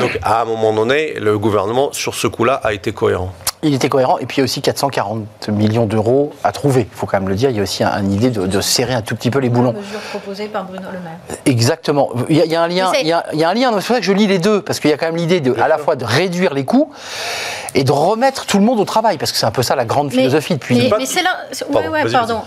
Donc 0.00 0.18
à 0.22 0.42
un 0.42 0.44
moment 0.44 0.74
donné, 0.74 1.14
le 1.18 1.38
gouvernement, 1.38 1.94
sur 1.94 2.14
ce 2.14 2.26
coup-là, 2.26 2.60
a 2.62 2.74
été 2.74 2.92
cohérent. 2.92 3.32
Il 3.62 3.74
était 3.74 3.90
cohérent. 3.90 4.18
Et 4.18 4.26
puis 4.26 4.38
il 4.38 4.40
y 4.40 4.42
a 4.42 4.44
aussi 4.44 4.62
440 4.62 5.48
millions 5.48 5.84
d'euros 5.84 6.32
à 6.44 6.52
trouver. 6.52 6.88
Il 6.90 6.96
faut 6.96 7.06
quand 7.06 7.20
même 7.20 7.28
le 7.28 7.34
dire. 7.34 7.50
Il 7.50 7.56
y 7.56 7.60
a 7.60 7.62
aussi 7.62 7.82
une 7.82 8.12
idée 8.12 8.30
de, 8.30 8.60
serrer 8.60 8.94
un 8.94 9.02
tout 9.02 9.14
petit 9.14 9.30
peu 9.30 9.38
les 9.38 9.50
boulons. 9.50 9.72
mesure 9.72 10.00
proposée 10.10 10.46
par 10.46 10.64
Bruno 10.64 10.88
Le 10.92 10.98
Maire. 11.00 11.18
Exactement. 11.44 12.10
Il 12.28 12.36
y, 12.36 12.54
a, 12.54 12.62
un 12.62 12.68
lien. 12.68 12.90
Il 13.00 13.06
y 13.06 13.12
a, 13.12 13.48
un 13.48 13.54
lien. 13.54 13.70
C'est 13.70 13.86
pour 13.86 13.96
ça 13.96 13.98
que 13.98 14.06
je 14.06 14.12
lis 14.12 14.26
les 14.26 14.38
deux 14.38 14.62
parce 14.62 14.80
qu'il 14.80 14.90
y 14.90 14.94
a 14.94 14.96
quand 14.96 15.06
même 15.06 15.16
l'idée 15.16 15.40
de, 15.40 15.54
à 15.60 15.68
la 15.68 15.76
fois 15.76 15.96
de 15.96 16.04
réduire 16.04 16.54
les 16.54 16.64
coûts 16.64 16.90
et 17.74 17.84
de 17.84 17.92
remettre 17.92 18.46
tout 18.46 18.58
le 18.58 18.64
monde 18.64 18.80
au 18.80 18.84
travail 18.84 19.18
parce 19.18 19.30
que 19.30 19.38
c'est 19.38 19.46
un 19.46 19.50
peu 19.50 19.62
ça 19.62 19.76
la 19.76 19.84
grande 19.84 20.10
philosophie 20.10 20.54
depuis. 20.54 20.76
Mais, 20.76 21.06
c'est 21.06 21.22
là. 21.22 21.44
pardon. 22.10 22.42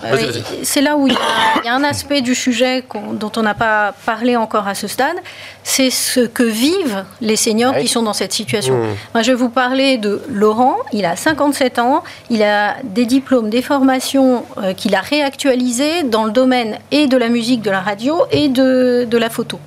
C'est 0.63 0.81
là 0.81 0.97
où 0.97 1.07
il 1.07 1.13
y, 1.13 1.67
a, 1.67 1.73
un 1.75 1.83
aspect 1.83 2.21
du 2.21 2.33
sujet 2.33 2.83
dont 3.13 3.31
on 3.35 3.41
n'a 3.43 3.53
pas 3.53 3.93
parlé 4.05 4.35
encore 4.35 4.67
à 4.67 4.73
ce 4.73 4.87
stade. 4.87 5.17
C'est 5.63 5.91
ce 5.91 6.21
que 6.21 6.43
vivent 6.43 7.03
les 7.21 7.35
seniors 7.35 7.75
qui 7.77 7.87
sont 7.87 8.01
dans 8.01 8.13
cette 8.13 8.33
situation. 8.33 8.75
Mmh. 8.75 8.87
Moi, 9.13 9.23
je 9.23 9.31
vais 9.31 9.37
vous 9.37 9.49
parler 9.49 9.97
de 9.97 10.21
Laurent. 10.29 10.77
Il 10.91 11.02
a 11.05 11.15
57 11.15 11.79
ans. 11.79 12.03
Il 12.29 12.43
a 12.43 12.75
des 12.83 13.05
diplômes, 13.05 13.49
des 13.49 13.61
formations 13.61 14.45
euh, 14.57 14.73
qu'il 14.73 14.95
a 14.95 15.01
réactualisées 15.01 16.03
dans 16.03 16.25
le 16.25 16.31
domaine 16.31 16.77
et 16.91 17.07
de 17.07 17.17
la 17.17 17.29
musique, 17.29 17.61
de 17.61 17.71
la 17.71 17.81
radio 17.81 18.23
et 18.31 18.49
de 18.49 19.17
la 19.17 19.29
photo. 19.29 19.59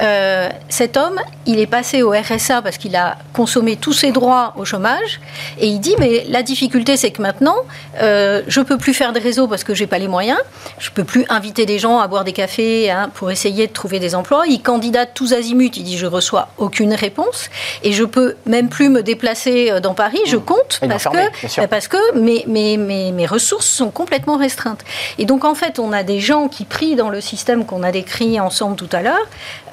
Euh, 0.00 0.48
cet 0.68 0.96
homme, 0.96 1.20
il 1.46 1.58
est 1.58 1.66
passé 1.66 2.02
au 2.02 2.10
RSA 2.10 2.62
parce 2.62 2.76
qu'il 2.76 2.96
a 2.96 3.16
consommé 3.32 3.76
tous 3.76 3.92
ses 3.92 4.12
droits 4.12 4.54
au 4.56 4.64
chômage. 4.64 5.20
Et 5.58 5.68
il 5.68 5.80
dit, 5.80 5.94
mais 5.98 6.24
la 6.28 6.42
difficulté, 6.42 6.96
c'est 6.96 7.10
que 7.10 7.22
maintenant, 7.22 7.56
euh, 8.02 8.42
je 8.46 8.60
peux 8.60 8.78
plus 8.78 8.94
faire 8.94 9.12
de 9.12 9.20
réseau 9.20 9.46
parce 9.46 9.64
que 9.64 9.74
j'ai 9.74 9.86
pas 9.86 9.98
les 9.98 10.08
moyens. 10.08 10.38
Je 10.78 10.90
peux 10.90 11.04
plus 11.04 11.24
inviter 11.28 11.66
des 11.66 11.78
gens 11.78 11.98
à 12.00 12.08
boire 12.08 12.24
des 12.24 12.32
cafés 12.32 12.90
hein, 12.90 13.10
pour 13.14 13.30
essayer 13.30 13.66
de 13.66 13.72
trouver 13.72 13.98
des 13.98 14.14
emplois. 14.14 14.44
Il 14.46 14.60
candidate 14.60 15.10
tous 15.14 15.32
azimuts. 15.32 15.70
Il 15.76 15.84
dit, 15.84 15.96
je 15.96 16.06
reçois 16.06 16.48
aucune 16.58 16.94
réponse. 16.94 17.48
Et 17.82 17.92
je 17.92 18.04
peux 18.04 18.36
même 18.44 18.68
plus 18.68 18.88
me 18.88 19.02
déplacer 19.02 19.70
euh, 19.70 19.80
dans 19.80 19.94
Paris. 19.94 20.20
Je 20.26 20.36
mmh. 20.36 20.44
compte 20.44 20.80
parce 20.88 21.04
que, 21.04 21.66
parce 21.66 21.88
que 21.88 22.18
mes, 22.18 22.44
mes, 22.46 22.76
mes, 22.76 23.12
mes 23.12 23.26
ressources 23.26 23.66
sont 23.66 23.90
complètement 23.90 24.36
restreintes. 24.36 24.80
Et 25.18 25.24
donc, 25.24 25.44
en 25.44 25.54
fait, 25.54 25.78
on 25.78 25.92
a 25.92 26.02
des 26.02 26.20
gens 26.20 26.48
qui 26.48 26.64
prient 26.64 26.96
dans 26.96 27.08
le 27.08 27.20
système 27.20 27.64
qu'on 27.64 27.82
a 27.82 27.92
décrit 27.92 28.38
ensemble 28.40 28.76
tout 28.76 28.88
à 28.92 29.02
l'heure. 29.02 29.26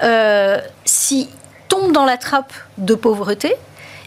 Euh, 0.04 0.13
s'ils 0.86 1.28
tombent 1.70 1.92
dans 1.92 2.06
la 2.06 2.18
trappe 2.18 2.54
de 2.78 2.96
pauvreté, 2.96 3.56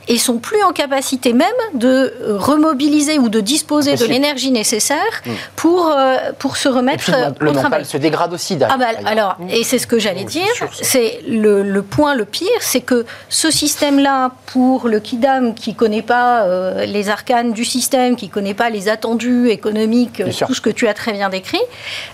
et 0.09 0.19
sont 0.19 0.39
plus 0.39 0.63
en 0.63 0.73
capacité 0.73 1.33
même 1.33 1.49
de 1.75 2.15
remobiliser 2.29 3.19
ou 3.19 3.29
de 3.29 3.41
disposer 3.41 3.97
de 3.97 4.05
l'énergie 4.05 4.51
nécessaire 4.51 5.23
mm. 5.25 5.31
pour, 5.57 5.89
euh, 5.89 6.17
pour 6.39 6.57
se 6.57 6.69
remettre 6.69 7.09
et 7.09 7.13
puis, 7.13 7.47
le, 7.47 7.53
mental 7.53 7.85
se 7.85 7.97
dégrade 7.97 8.33
aussi. 8.33 8.57
Ah 8.69 8.77
bah, 8.77 8.87
alors, 9.05 9.37
et 9.51 9.65
c'est 9.65 9.79
ce 9.79 9.87
que 9.87 9.99
j'allais 9.99 10.25
dire, 10.25 10.47
c'est 10.81 11.21
le, 11.29 11.63
le, 11.63 11.83
point 11.83 12.15
le 12.15 12.25
pire, 12.25 12.47
c'est 12.61 12.81
que 12.81 13.05
ce 13.29 13.51
système-là, 13.51 14.33
pour 14.47 14.89
le 14.89 15.01
Kidam 15.01 15.55
qui 15.55 15.75
connaît 15.75 16.03
pas 16.03 16.45
euh, 16.45 16.85
les 16.85 17.09
arcanes 17.09 17.53
du 17.53 17.65
système, 17.65 18.17
qui 18.17 18.29
connaît 18.29 18.55
pas 18.55 18.71
les 18.71 18.89
attendus 18.89 19.49
économiques, 19.49 20.23
tout 20.47 20.55
ce 20.55 20.61
que 20.61 20.71
tu 20.71 20.89
as 20.89 20.95
très 20.95 21.13
bien 21.13 21.29
décrit, 21.29 21.61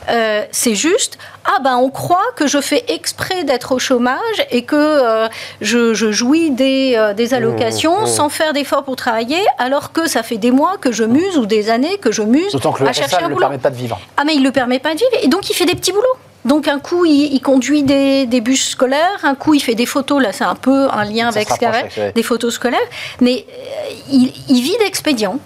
euh, 0.08 0.42
c'est 0.50 0.74
juste, 0.74 1.18
ah 1.44 1.60
ben 1.62 1.76
on 1.76 1.90
croit 1.90 2.20
que 2.36 2.46
je 2.46 2.60
fais 2.60 2.84
exprès 2.88 3.44
d'être 3.44 3.72
au 3.72 3.78
chômage 3.78 4.18
et 4.50 4.62
que 4.62 5.28
je, 5.60 5.94
je, 5.94 6.12
jouis 6.12 6.50
des, 6.50 7.12
des 7.16 7.34
allocations 7.34 7.81
Mmh. 7.90 8.06
sans 8.06 8.28
faire 8.28 8.52
d'efforts 8.52 8.84
pour 8.84 8.96
travailler, 8.96 9.40
alors 9.58 9.92
que 9.92 10.08
ça 10.08 10.22
fait 10.22 10.38
des 10.38 10.50
mois 10.50 10.76
que 10.80 10.92
je 10.92 11.04
muse 11.04 11.36
ou 11.36 11.46
des 11.46 11.70
années 11.70 11.98
que 11.98 12.12
je 12.12 12.22
muse 12.22 12.54
à 12.54 12.92
chercher 12.92 13.16
un 13.16 13.28
boulot. 13.28 13.28
ne 13.28 13.34
le 13.34 13.36
permet 13.40 13.58
pas 13.58 13.70
de 13.70 13.76
vivre. 13.76 14.00
Ah 14.16 14.24
mais 14.24 14.34
il 14.34 14.40
ne 14.40 14.44
le 14.44 14.52
permet 14.52 14.78
pas 14.78 14.94
de 14.94 14.98
vivre 14.98 15.10
et 15.22 15.28
donc 15.28 15.50
il 15.50 15.54
fait 15.54 15.66
des 15.66 15.74
petits 15.74 15.92
boulots. 15.92 16.16
Donc 16.44 16.66
un 16.66 16.80
coup, 16.80 17.04
il, 17.04 17.40
conduit 17.40 17.84
des, 17.84 18.26
bus 18.40 18.70
scolaires, 18.70 19.20
un 19.22 19.36
coup, 19.36 19.54
il 19.54 19.60
fait 19.60 19.76
des 19.76 19.86
photos, 19.86 20.20
là 20.20 20.32
c'est 20.32 20.42
un 20.42 20.56
peu 20.56 20.88
un 20.90 21.04
lien 21.04 21.28
avec 21.28 21.48
ce 21.48 22.12
des 22.12 22.22
photos 22.24 22.54
scolaires, 22.54 22.80
mais 23.20 23.46
euh, 23.48 23.92
il, 24.10 24.32
il 24.48 24.60
vit 24.60 24.76
d'expédients 24.80 25.38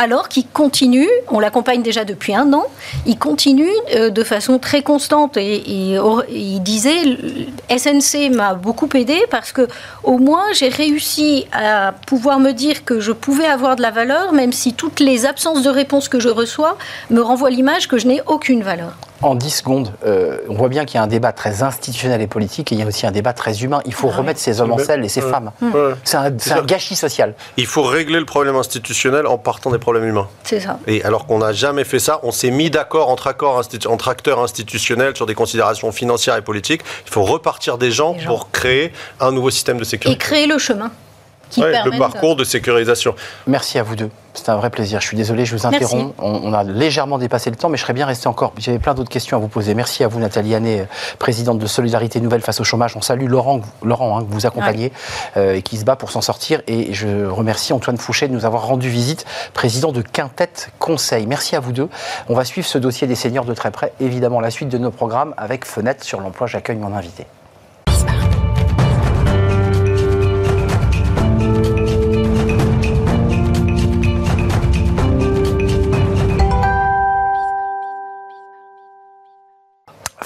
alors 0.00 0.30
qu'il 0.30 0.46
continue, 0.46 1.10
on 1.28 1.40
l'accompagne 1.40 1.82
déjà 1.82 2.06
depuis 2.06 2.34
un 2.34 2.54
an, 2.54 2.64
il 3.04 3.18
continue 3.18 3.68
euh, 3.94 4.08
de 4.08 4.24
façon 4.24 4.58
très 4.58 4.80
constante. 4.80 5.36
Et, 5.36 5.62
il 6.30 6.62
disait 6.62 7.18
SNC 7.68 8.30
m'a 8.34 8.54
beaucoup 8.54 8.88
aidé 8.94 9.18
parce 9.30 9.52
que 9.52 9.68
au 10.02 10.16
moins 10.16 10.44
j'ai 10.54 10.68
réussi 10.68 11.46
à 11.52 11.92
pouvoir 12.06 12.40
me 12.40 12.52
dire 12.52 12.86
que 12.86 12.98
je 12.98 13.12
pouvais 13.12 13.44
avoir 13.44 13.76
de 13.76 13.82
la 13.82 13.90
valeur 13.90 14.32
même 14.32 14.52
si 14.52 14.72
toutes 14.72 15.00
les 15.00 15.26
absences 15.26 15.62
de 15.62 15.68
réponse 15.68 16.08
que 16.08 16.18
je 16.18 16.30
reçois 16.30 16.78
me 17.10 17.20
renvoient 17.20 17.50
l'image 17.50 17.86
que 17.86 17.98
je 17.98 18.06
n'ai 18.06 18.22
aucune 18.26 18.62
valeur 18.62 18.96
en 19.22 19.34
10 19.34 19.50
secondes, 19.50 19.92
euh, 20.06 20.38
on 20.48 20.54
voit 20.54 20.68
bien 20.68 20.84
qu'il 20.84 20.96
y 20.96 20.98
a 20.98 21.02
un 21.02 21.06
débat 21.06 21.32
très 21.32 21.62
institutionnel 21.62 22.20
et 22.20 22.26
politique 22.26 22.72
et 22.72 22.74
il 22.74 22.80
y 22.80 22.82
a 22.82 22.86
aussi 22.86 23.06
un 23.06 23.10
débat 23.10 23.32
très 23.32 23.62
humain. 23.62 23.82
Il 23.84 23.92
faut 23.92 24.10
ah 24.12 24.16
remettre 24.16 24.40
ces 24.40 24.60
hommes 24.60 24.72
en 24.72 24.78
selle 24.78 25.04
et 25.04 25.08
ces 25.08 25.20
femmes. 25.20 25.52
C'est 26.04 26.16
un, 26.16 26.30
gâchis 26.64 26.96
social. 26.96 27.34
Il 27.56 27.66
faut 27.66 27.82
régler 27.82 28.18
le 28.18 28.24
problème 28.24 28.56
institutionnel 28.56 29.26
en 29.26 29.38
partant 29.38 29.70
des 29.70 29.78
problèmes 29.78 30.06
humains. 30.06 30.28
C'est 30.44 30.60
ça. 30.60 30.78
Et 30.86 31.02
alors 31.04 31.26
qu'on 31.26 31.38
n'a 31.38 31.52
jamais 31.52 31.84
fait 31.84 31.98
ça, 31.98 32.20
on 32.22 32.30
s'est 32.30 32.50
mis 32.50 32.70
d'accord 32.70 33.08
entre, 33.08 33.26
accords 33.26 33.62
entre 33.86 34.08
acteurs 34.08 34.40
institutionnels 34.40 35.16
sur 35.16 35.26
des 35.26 35.34
considérations 35.34 35.92
financières 35.92 36.36
et 36.36 36.42
politiques. 36.42 36.82
Il 37.06 37.12
faut 37.12 37.24
repartir 37.24 37.78
des 37.78 37.90
gens, 37.90 38.14
pour 38.26 38.50
créer 38.50 38.92
un 39.18 39.32
nouveau 39.32 39.50
système 39.50 39.78
de 39.78 39.84
sécurité. 39.84 40.14
Et 40.14 40.18
créer 40.18 40.46
le 40.46 40.58
chemin. 40.58 40.90
Qui 41.50 41.60
le 41.60 41.98
parcours 41.98 42.36
de 42.36 42.44
sécurisation. 42.44 43.14
Merci 43.46 43.78
à 43.78 43.82
vous 43.82 43.96
deux. 43.96 44.10
C'était 44.32 44.50
un 44.50 44.56
vrai 44.56 44.70
plaisir. 44.70 45.00
Je 45.00 45.06
suis 45.06 45.16
désolé, 45.16 45.44
je 45.44 45.56
vous 45.56 45.66
interromps. 45.66 46.14
On, 46.18 46.52
a 46.52 46.62
légèrement 46.62 47.18
dépassé 47.18 47.50
le 47.50 47.56
temps, 47.56 47.68
mais 47.68 47.76
je 47.76 47.82
serais 47.82 47.92
bien 47.92 48.06
resté 48.06 48.28
encore. 48.28 48.52
J'avais 48.58 48.78
plein 48.78 48.94
d'autres 48.94 49.10
questions 49.10 49.36
à 49.36 49.40
vous 49.40 49.48
poser. 49.48 49.74
Merci 49.74 50.04
à 50.04 50.08
vous, 50.08 50.20
Nathalie 50.20 50.54
Hannet, 50.54 50.86
présidente 51.18 51.58
de 51.58 51.66
Solidarité 51.66 52.20
Nouvelle 52.20 52.40
face 52.40 52.60
au 52.60 52.64
chômage. 52.64 52.96
On 52.96 53.00
salue 53.00 53.26
Laurent, 53.26 53.60
Laurent 53.82 54.18
hein, 54.18 54.24
que 54.24 54.32
vous 54.32 54.46
accompagnez 54.46 54.92
euh, 55.36 55.54
et 55.54 55.62
qui 55.62 55.76
se 55.78 55.84
bat 55.84 55.96
pour 55.96 56.12
s'en 56.12 56.20
sortir. 56.20 56.62
Et 56.68 56.92
je 56.94 57.26
remercie 57.26 57.72
Antoine 57.72 57.96
Fouché 57.96 58.28
de 58.28 58.32
nous 58.32 58.44
avoir 58.44 58.66
rendu 58.66 58.88
visite, 58.88 59.26
président 59.52 59.90
de 59.90 60.00
Quintette 60.00 60.70
Conseil. 60.78 61.26
Merci 61.26 61.56
à 61.56 61.60
vous 61.60 61.72
deux. 61.72 61.88
On 62.28 62.34
va 62.34 62.44
suivre 62.44 62.68
ce 62.68 62.78
dossier 62.78 63.08
des 63.08 63.16
seniors 63.16 63.44
de 63.44 63.54
très 63.54 63.72
près. 63.72 63.92
Évidemment, 64.00 64.40
la 64.40 64.50
suite 64.50 64.68
de 64.68 64.78
nos 64.78 64.92
programmes 64.92 65.34
avec 65.36 65.64
Fenêtre 65.64 66.04
sur 66.04 66.20
l'emploi. 66.20 66.46
J'accueille 66.46 66.76
mon 66.76 66.94
invité. 66.94 67.26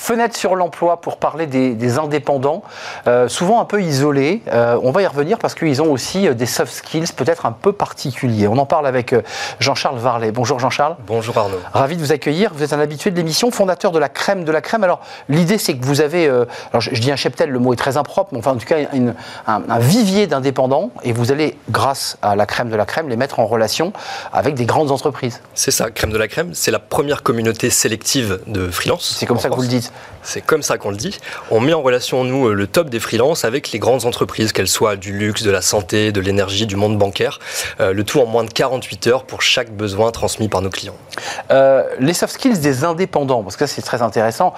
Fenêtre 0.04 0.36
sur 0.36 0.54
l'emploi 0.54 1.00
pour 1.00 1.16
parler 1.16 1.46
des, 1.46 1.98
indépendants, 1.98 2.62
euh, 3.06 3.26
souvent 3.26 3.58
un 3.62 3.64
peu 3.64 3.80
isolés. 3.80 4.42
Euh, 4.52 4.78
on 4.82 4.90
va 4.90 5.00
y 5.00 5.06
revenir 5.06 5.38
parce 5.38 5.54
qu'ils 5.54 5.80
ont 5.80 5.90
aussi 5.90 6.28
euh, 6.28 6.34
des 6.34 6.44
soft 6.44 6.74
skills 6.74 7.14
peut-être 7.16 7.46
un 7.46 7.52
peu 7.52 7.72
particuliers. 7.72 8.46
On 8.46 8.58
en 8.58 8.66
parle 8.66 8.86
avec 8.86 9.14
Jean-Charles 9.60 9.96
Varlet. 9.96 10.30
Bonjour 10.30 10.60
Jean-Charles. 10.60 10.96
Bonjour 11.06 11.38
Arnaud. 11.38 11.56
Ravi 11.72 11.96
de 11.96 12.02
vous 12.02 12.12
accueillir. 12.12 12.52
Vous 12.52 12.62
êtes 12.62 12.74
un 12.74 12.80
habitué 12.80 13.12
de 13.12 13.16
l'émission, 13.16 13.50
fondateur 13.50 13.92
de 13.92 13.98
la 13.98 14.10
crème 14.10 14.44
de 14.44 14.52
la 14.52 14.60
crème. 14.60 14.84
Alors 14.84 15.00
l'idée 15.30 15.56
c'est 15.56 15.74
que 15.74 15.86
vous 15.86 16.02
avez, 16.02 16.28
alors 16.28 16.80
je, 16.80 16.90
dis 17.00 17.10
un 17.10 17.16
cheptel, 17.16 17.48
le 17.48 17.58
mot 17.58 17.72
est 17.72 17.76
très 17.76 17.96
impropre, 17.96 18.28
mais 18.32 18.40
enfin 18.40 18.50
en 18.50 18.56
tout 18.56 18.66
cas 18.66 18.76
un, 18.76 19.14
un, 19.46 19.78
vivier 19.78 20.26
d'indépendants 20.26 20.90
et 21.02 21.14
vous 21.14 21.32
allez, 21.32 21.56
grâce 21.70 22.18
à 22.20 22.36
la 22.36 22.44
crème 22.44 22.68
de 22.68 22.76
la 22.76 22.84
crème, 22.84 23.08
les 23.08 23.16
mettre 23.16 23.40
en 23.40 23.46
relation 23.46 23.94
avec 24.34 24.54
des 24.54 24.66
grandes 24.66 24.90
entreprises. 24.90 25.40
C'est 25.54 25.70
ça, 25.70 25.90
crème 25.90 26.12
de 26.12 26.18
la 26.18 26.28
crème, 26.28 26.50
c'est 26.52 26.70
la 26.70 26.78
première 26.78 27.22
communauté 27.22 27.70
sélective 27.70 28.40
de 28.46 28.68
freelance. 28.68 29.16
C'est 29.18 29.24
comme 29.24 29.38
ça 29.38 29.48
que 29.48 29.54
vous 29.54 29.62
le 29.62 29.68
dites. 29.68 29.93
C'est 30.24 30.40
comme 30.40 30.62
ça 30.62 30.78
qu'on 30.78 30.90
le 30.90 30.96
dit. 30.96 31.18
On 31.50 31.60
met 31.60 31.74
en 31.74 31.82
relation, 31.82 32.24
nous, 32.24 32.48
le 32.48 32.66
top 32.66 32.88
des 32.88 32.98
freelances 32.98 33.44
avec 33.44 33.72
les 33.72 33.78
grandes 33.78 34.06
entreprises, 34.06 34.52
qu'elles 34.52 34.68
soient 34.68 34.96
du 34.96 35.12
luxe, 35.12 35.42
de 35.42 35.50
la 35.50 35.60
santé, 35.60 36.12
de 36.12 36.20
l'énergie, 36.20 36.66
du 36.66 36.76
monde 36.76 36.98
bancaire. 36.98 37.38
Euh, 37.80 37.92
le 37.92 38.04
tout 38.04 38.20
en 38.20 38.26
moins 38.26 38.44
de 38.44 38.50
48 38.50 39.06
heures 39.06 39.24
pour 39.24 39.42
chaque 39.42 39.70
besoin 39.70 40.10
transmis 40.10 40.48
par 40.48 40.62
nos 40.62 40.70
clients. 40.70 40.96
Euh, 41.50 41.84
les 41.98 42.14
soft 42.14 42.34
skills 42.34 42.58
des 42.58 42.84
indépendants, 42.84 43.42
parce 43.42 43.56
que 43.56 43.66
c'est 43.66 43.82
très 43.82 44.00
intéressant. 44.00 44.54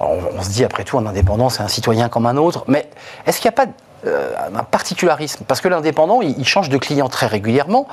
On, 0.00 0.18
on, 0.38 0.42
se 0.42 0.48
dit, 0.48 0.64
après 0.64 0.84
tout, 0.84 0.98
un 0.98 1.06
indépendant, 1.06 1.50
c'est 1.50 1.62
un 1.62 1.68
citoyen 1.68 2.08
comme 2.08 2.26
un 2.26 2.36
autre. 2.36 2.64
Mais 2.66 2.88
est-ce 3.26 3.40
qu'il 3.40 3.50
n'y 3.50 3.54
a 3.54 3.64
pas 3.64 3.66
euh, 3.66 3.89
un 4.06 4.62
particularisme. 4.64 5.44
Parce 5.46 5.60
que 5.60 5.68
l'indépendant, 5.68 6.20
il, 6.22 6.46
change 6.46 6.68
de 6.68 6.78
client 6.78 7.08
très 7.08 7.26
régulièrement. 7.26 7.86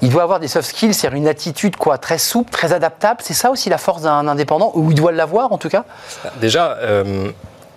Il 0.00 0.10
doit 0.10 0.22
avoir 0.22 0.40
des 0.40 0.48
soft 0.48 0.68
skills, 0.68 0.94
c'est 0.94 1.08
une 1.08 1.28
attitude 1.28 1.76
quoi, 1.76 1.98
très 1.98 2.18
souple, 2.18 2.50
très 2.50 2.72
adaptable. 2.72 3.20
C'est 3.22 3.34
ça 3.34 3.50
aussi 3.50 3.68
la 3.68 3.78
force 3.78 4.02
d'un 4.02 4.28
indépendant, 4.28 4.72
ou 4.74 4.90
il 4.90 4.96
doit 4.96 5.12
l'avoir 5.12 5.52
en 5.52 5.58
tout 5.58 5.68
cas? 5.68 5.84
Déjà, 6.40 6.76
euh, 6.80 7.30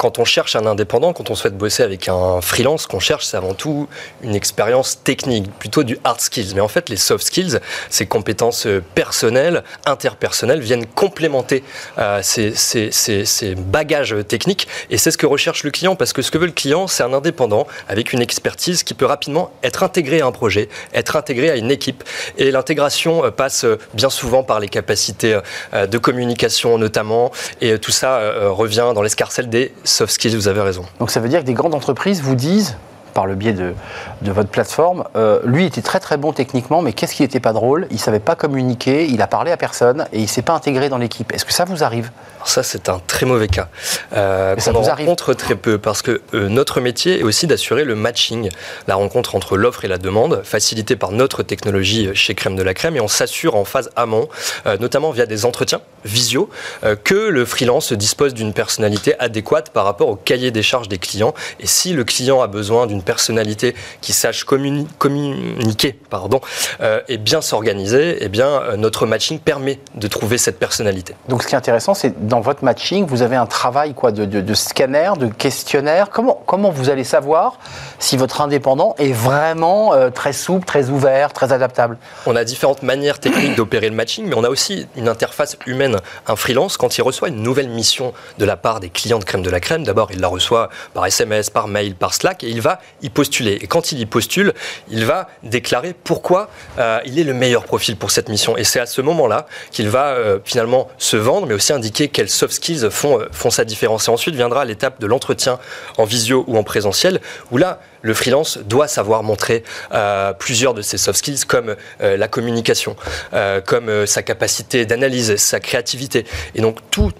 quand 0.06 0.20
on 0.20 0.24
cherche 0.24 0.56
un 0.56 0.68
indépendant, 0.68 1.14
quand 1.14 1.32
on 1.32 1.36
souhaite 1.36 1.58
bosser 1.58 1.82
avec 1.82 2.10
un 2.10 2.40
freelance, 2.40 2.84
ce 2.84 2.88
qu'on 2.88 3.00
cherche, 3.00 3.26
c'est 3.26 3.38
avant 3.38 3.56
tout 3.56 3.90
une 4.22 4.36
expérience 4.36 5.02
technique, 5.04 5.52
plutôt 5.58 5.82
du 5.82 5.98
hard 6.04 6.22
skills. 6.22 6.54
Mais 6.54 6.62
en 6.62 6.68
fait, 6.68 6.90
les 6.90 6.96
soft 6.96 7.26
skills, 7.26 7.60
ces 7.90 8.06
compétences 8.06 8.68
euh, 8.68 8.84
personnelles, 8.94 9.64
interpersonnelles, 9.88 10.60
viennent 10.60 10.86
complémenter 10.86 11.64
euh, 11.98 12.20
ces, 12.22 12.54
ces, 12.54 12.92
ces, 12.92 13.56
bagages 13.56 14.16
techniques. 14.28 14.68
Et 14.92 15.00
c'est 15.00 15.10
ce 15.10 15.18
que 15.18 15.26
recherche 15.26 15.64
le 15.64 15.72
client, 15.72 15.96
parce 15.96 16.14
que 16.14 16.22
ce 16.22 16.30
que 16.30 16.38
veut 16.38 16.46
le 16.46 16.52
client, 16.52 16.86
c'est 16.86 17.02
un 17.02 17.14
indépendant 17.14 17.66
avec 17.90 18.14
une 18.14 18.22
expertise 18.22 18.84
qui 18.84 18.94
peut 18.94 19.08
rapidement 19.08 19.54
être 19.64 19.82
intégré 19.82 20.22
à 20.22 20.28
un 20.28 20.32
projet, 20.32 20.70
être 20.94 21.16
intégré 21.16 21.50
à 21.50 21.56
une 21.56 21.72
équipe. 21.72 22.04
Et 22.38 22.52
l'intégration 22.52 23.26
euh, 23.26 23.32
passe 23.32 23.66
bien 23.96 24.12
souvent 24.12 24.44
par 24.44 24.60
les 24.60 24.70
capacités 24.70 25.40
de 25.74 25.98
communication 25.98 26.78
notamment. 26.78 27.32
Et 27.60 27.80
tout 27.80 27.92
ça 27.92 28.20
revient 28.50 28.92
dans 28.94 29.02
l'escarcelle 29.02 29.50
des 29.50 29.74
soft 29.96 30.14
skills, 30.14 30.36
vous 30.36 30.48
avez 30.48 30.62
raison. 30.62 30.86
Donc 31.00 31.10
ça 31.10 31.20
veut 31.20 31.30
dire 31.30 31.40
que 31.42 31.46
des 31.46 31.54
grandes 31.54 31.74
entreprises 31.74 32.22
vous 32.22 32.36
disent 32.36 32.78
par 33.16 33.26
le 33.26 33.34
biais 33.34 33.54
de, 33.54 33.74
de 34.22 34.32
votre 34.32 34.50
plateforme. 34.50 35.06
Euh, 35.16 35.40
lui 35.46 35.66
était 35.66 35.82
très 35.82 36.00
très 36.00 36.18
bon 36.18 36.34
techniquement, 36.34 36.84
mais 36.84 36.94
qu'est-ce 36.94 37.16
qui 37.16 37.24
n'était 37.24 37.40
pas 37.40 37.54
drôle? 37.54 37.88
Il 37.90 37.98
savait 38.00 38.20
pas 38.20 38.36
communiquer, 38.36 39.08
il 39.08 39.24
a 39.24 39.28
parlé 39.28 39.52
à 39.52 39.58
personne 39.58 40.06
et 40.14 40.20
il 40.20 40.28
s'est 40.28 40.44
pas 40.44 40.54
intégré 40.54 40.90
dans 40.90 41.00
l'équipe. 41.00 41.34
Est-ce 41.34 41.46
que 41.46 41.54
ça 41.54 41.66
vous 41.66 41.84
arrive? 41.84 42.12
Ça, 42.44 42.62
c'est 42.62 42.90
un 42.90 43.00
très 43.08 43.26
mauvais 43.26 43.48
cas. 43.48 43.70
Euh, 44.14 44.56
ça 44.60 44.70
on 44.70 44.82
vous 44.82 44.88
en 44.88 44.92
arrive? 44.92 45.08
rencontre 45.08 45.34
très 45.34 45.56
peu 45.56 45.80
parce 45.80 46.04
que 46.04 46.22
euh, 46.36 46.48
notre 46.48 46.80
métier 46.80 47.22
est 47.22 47.24
aussi 47.24 47.48
d'assurer 47.48 47.86
le 47.86 47.96
matching, 47.96 48.50
la 48.88 48.94
rencontre 48.94 49.34
entre 49.34 49.58
l'offre 49.58 49.84
et 49.84 49.88
la 49.88 49.98
demande, 49.98 50.42
facilité 50.44 50.96
par 50.96 51.12
notre 51.12 51.42
technologie 51.42 52.10
chez 52.14 52.36
Crème 52.36 52.56
de 52.56 52.62
la 52.62 52.76
Crème, 52.76 52.98
et 52.98 53.02
on 53.02 53.08
s'assure 53.08 53.56
en 53.56 53.66
phase 53.66 53.90
amont, 53.96 54.28
euh, 54.68 54.78
notamment 54.80 55.10
via 55.10 55.26
des 55.26 55.46
entretiens 55.46 55.82
visio, 56.04 56.50
euh, 56.84 56.96
que 56.96 57.16
le 57.16 57.46
freelance 57.46 57.94
dispose 57.94 58.36
d'une 58.36 58.54
personnalité 58.54 59.18
adéquate 59.18 59.72
par 59.72 59.86
rapport 59.86 60.10
au 60.10 60.16
cahier 60.16 60.52
des 60.52 60.62
charges 60.62 60.88
des 60.88 61.00
clients. 61.00 61.34
Et 61.60 61.66
si 61.66 61.94
le 61.94 62.04
client 62.04 62.42
a 62.42 62.48
besoin 62.48 62.86
d'une 62.86 63.02
personnalité 63.06 63.76
qui 64.02 64.12
sache 64.14 64.46
communi- 64.46 64.88
communiquer, 64.98 65.98
pardon, 66.10 66.42
euh, 66.82 67.00
et 67.08 67.18
bien 67.18 67.42
s'organiser, 67.42 68.18
eh 68.22 68.28
bien 68.30 68.48
euh, 68.48 68.76
notre 68.78 69.06
matching 69.06 69.40
permet 69.40 69.80
de 69.96 70.08
trouver 70.08 70.38
cette 70.38 70.60
personnalité. 70.60 71.16
Donc 71.30 71.44
ce 71.44 71.48
qui 71.48 71.56
est 71.56 71.58
intéressant, 71.58 71.94
c'est 71.94 72.28
dans 72.28 72.42
votre 72.42 72.64
matching, 72.64 73.06
vous 73.06 73.22
avez 73.22 73.36
un 73.36 73.46
travail 73.46 73.94
quoi, 73.94 74.12
de, 74.12 74.26
de- 74.26 74.42
de 74.42 74.54
scanner, 74.54 75.12
de 75.20 75.28
questionnaire. 75.28 76.10
Comment, 76.10 76.42
comment 76.46 76.70
vous 76.72 76.90
allez 76.90 77.04
savoir 77.04 77.60
si 78.00 78.18
votre 78.18 78.42
indépendant 78.42 78.96
est 78.98 79.14
vraiment 79.14 79.94
euh, 79.94 80.10
très 80.10 80.34
souple, 80.34 80.66
très 80.66 80.90
ouvert, 80.90 81.32
très 81.34 81.54
adaptable? 81.54 81.98
On 82.26 82.36
a 82.36 82.44
différentes 82.44 82.84
manières 82.84 83.20
techniques 83.20 83.56
d'opérer 83.56 83.90
le 83.90 83.96
matching, 83.96 84.26
mais 84.28 84.36
on 84.36 84.44
a 84.44 84.50
aussi 84.50 84.88
une 84.96 85.08
interface 85.08 85.58
humaine. 85.66 85.98
Un 86.28 86.36
freelance, 86.36 86.78
quand 86.78 86.98
il 86.98 87.02
reçoit 87.02 87.28
une 87.30 87.42
nouvelle 87.44 87.70
mission 87.70 88.14
de 88.40 88.46
la 88.46 88.58
part 88.58 88.80
des 88.80 88.90
clients 88.90 89.20
de 89.20 89.24
Crème 89.24 89.44
de 89.44 89.50
la 89.50 89.60
Crème, 89.60 89.84
d'abord 89.84 90.10
il 90.12 90.20
la 90.20 90.28
reçoit 90.28 90.70
par 90.94 91.06
SMS, 91.06 91.50
par 91.50 91.68
mail, 91.68 91.96
par 91.96 92.14
Slack, 92.14 92.44
et 92.44 92.50
il 92.50 92.62
va 92.62 92.80
y 93.02 93.10
postuler. 93.10 93.60
Et 93.62 93.68
quand 93.68 93.92
il 93.92 94.00
y 94.00 94.06
postule, 94.06 94.54
il 94.90 95.06
va 95.06 95.28
déclarer 95.44 95.94
pourquoi 96.04 96.50
euh, 96.78 97.00
il 97.06 97.20
est 97.20 97.24
le 97.24 97.34
meilleur 97.34 97.66
profil 97.66 97.98
pour 97.98 98.12
cette 98.12 98.30
mission. 98.30 98.58
Et 98.58 98.64
c'est 98.64 98.80
à 98.80 98.86
ce 98.86 99.02
moment-là 99.02 99.48
qu'il 99.72 99.90
va 99.90 100.08
euh, 100.08 100.40
finalement 100.44 100.88
se 100.98 101.18
vendre, 101.18 101.48
mais 101.48 101.54
aussi 101.54 101.74
indiquer 101.74 102.08
quels 102.08 102.30
soft 102.30 102.54
skills 102.54 102.90
font, 102.90 103.20
euh, 103.20 103.28
font 103.32 103.50
sa 103.50 103.66
différence. 103.66 104.08
Et 104.08 104.12
ensuite 104.12 104.36
viendra 104.36 104.66
l'étape 104.66 105.00
de 105.00 105.08
l'entretien 105.08 105.60
en 105.98 106.06
visio 106.06 106.44
ou 106.48 106.58
en 106.58 106.64
présentiel, 106.64 107.22
où 107.52 107.58
là, 107.58 107.80
le 108.06 108.14
freelance 108.14 108.60
doit 108.60 108.88
savoir 108.88 109.24
montrer 109.24 109.64
euh, 109.92 110.32
plusieurs 110.34 110.76
de 110.76 110.84
ses 110.84 110.98
soft 110.98 111.18
skills 111.18 111.46
comme 111.48 111.76
euh, 112.02 112.18
la 112.18 112.28
communication, 112.28 112.96
euh, 113.34 113.62
comme 113.62 114.06
sa 114.06 114.22
capacité 114.22 114.86
d'analyse, 114.86 115.36
sa 115.38 115.60
créativité. 115.60 116.26
Et 116.54 116.62
donc 116.62 116.78
toutes 116.92 117.16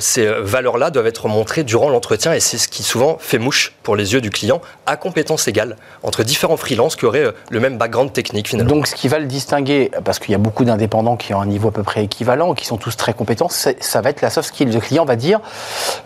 ces 0.00 0.26
valeurs-là 0.26 0.90
doivent 0.90 1.06
être 1.06 1.28
montrées 1.28 1.64
durant 1.64 1.88
l'entretien 1.88 2.34
et 2.34 2.40
c'est 2.40 2.58
ce 2.58 2.68
qui 2.68 2.82
souvent 2.82 3.16
fait 3.18 3.38
mouche 3.38 3.72
pour 3.82 3.96
les 3.96 4.12
yeux 4.12 4.20
du 4.20 4.28
client 4.28 4.60
à 4.84 4.96
compétences 4.96 5.48
égales 5.48 5.76
entre 6.02 6.24
différents 6.24 6.58
freelances 6.58 6.94
qui 6.94 7.06
auraient 7.06 7.32
le 7.48 7.60
même 7.60 7.78
background 7.78 8.12
technique 8.12 8.48
finalement. 8.48 8.70
Donc 8.70 8.86
ce 8.86 8.94
qui 8.94 9.08
va 9.08 9.18
le 9.18 9.24
distinguer, 9.24 9.90
parce 10.04 10.18
qu'il 10.18 10.32
y 10.32 10.34
a 10.34 10.38
beaucoup 10.38 10.64
d'indépendants 10.64 11.16
qui 11.16 11.32
ont 11.32 11.40
un 11.40 11.46
niveau 11.46 11.68
à 11.68 11.72
peu 11.72 11.82
près 11.82 12.04
équivalent, 12.04 12.52
qui 12.52 12.66
sont 12.66 12.76
tous 12.76 12.96
très 12.96 13.14
compétents, 13.14 13.48
ça 13.48 14.00
va 14.00 14.10
être 14.10 14.20
la 14.20 14.28
soft 14.28 14.48
skill. 14.48 14.70
Le 14.70 14.80
client 14.80 15.06
va 15.06 15.16
dire, 15.16 15.40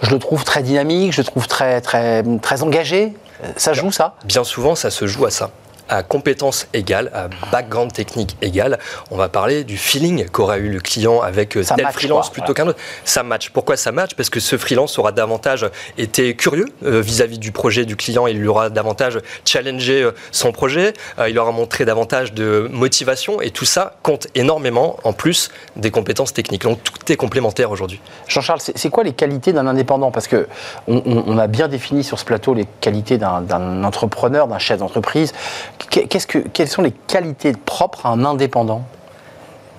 je 0.02 0.10
le 0.10 0.18
trouve 0.20 0.44
très 0.44 0.62
dynamique, 0.62 1.12
je 1.12 1.20
le 1.20 1.26
trouve 1.26 1.48
très, 1.48 1.80
très 1.80 2.62
engagé. 2.62 3.14
Ça 3.56 3.72
joue 3.72 3.92
ça? 3.92 4.14
Bien 4.24 4.44
souvent, 4.44 4.74
ça 4.74 4.90
se 4.90 5.06
joue 5.06 5.26
à 5.26 5.30
ça. 5.30 5.50
À 5.88 6.02
compétences 6.02 6.66
égales, 6.72 7.10
à 7.12 7.28
background 7.52 7.92
technique 7.92 8.36
égal, 8.40 8.78
on 9.10 9.16
va 9.16 9.28
parler 9.28 9.64
du 9.64 9.76
feeling 9.76 10.26
qu'aura 10.30 10.56
eu 10.56 10.70
le 10.70 10.80
client 10.80 11.20
avec 11.20 11.56
euh, 11.58 11.62
Ça 11.62 11.74
tel 11.74 11.84
match, 11.84 11.94
freelance 11.94 12.26
quoi, 12.28 12.32
plutôt 12.32 12.54
qu'un 12.54 12.66
autre. 12.68 12.78
Ça 13.04 13.22
match. 13.22 13.50
Pourquoi 13.50 13.76
ça 13.76 13.92
match? 13.92 14.14
Parce 14.14 14.30
que 14.30 14.40
ce 14.40 14.56
freelance 14.56 14.98
aura 14.98 15.12
davantage 15.12 15.68
été 15.98 16.34
curieux 16.36 16.68
euh, 16.84 17.02
vis-à-vis 17.02 17.38
du 17.38 17.52
projet 17.52 17.84
du 17.84 17.96
client, 17.96 18.26
il 18.26 18.48
aura 18.48 18.70
davantage 18.70 19.18
challengé 19.44 20.02
euh, 20.02 20.12
son 20.32 20.52
projet, 20.52 20.94
il 21.28 21.38
aura 21.38 21.52
montré 21.52 21.84
davantage 21.84 22.32
de 22.32 22.66
motivation 22.72 23.42
et 23.42 23.50
tout 23.50 23.66
ça 23.66 23.96
compte 24.02 24.28
énormément 24.34 24.96
en 25.04 25.12
plus 25.12 25.50
des 25.76 25.90
compétences 25.90 26.32
techniques. 26.32 26.62
Donc 26.62 26.82
tout 26.82 27.12
est 27.12 27.16
complémentaire 27.16 27.70
aujourd'hui. 27.70 28.00
Jean-Charles, 28.26 28.60
c'est 28.74 28.88
quoi 28.90 29.04
les 29.04 29.12
qualités 29.12 29.52
d'un 29.52 29.66
indépendant? 29.66 30.10
Parce 30.10 30.28
que 30.28 30.48
on, 30.88 31.02
on- 31.04 31.24
on 31.26 31.36
a 31.38 31.46
bien 31.46 31.68
défini 31.68 32.02
sur 32.04 32.18
ce 32.18 32.24
plateau 32.24 32.54
les 32.54 32.66
qualités 32.80 33.18
d'un 33.18 33.84
entrepreneur, 33.84 34.48
d'un 34.48 34.58
chef 34.58 34.78
d'entreprise. 34.78 35.32
Qu'est- 35.90 36.06
qu'est-ce 36.06 36.26
que- 36.26 36.38
quelles 36.38 36.68
sont 36.68 36.82
les 36.82 36.92
qualités 36.92 37.52
propres 37.52 38.06
à 38.06 38.10
un 38.10 38.24
indépendant? 38.24 38.84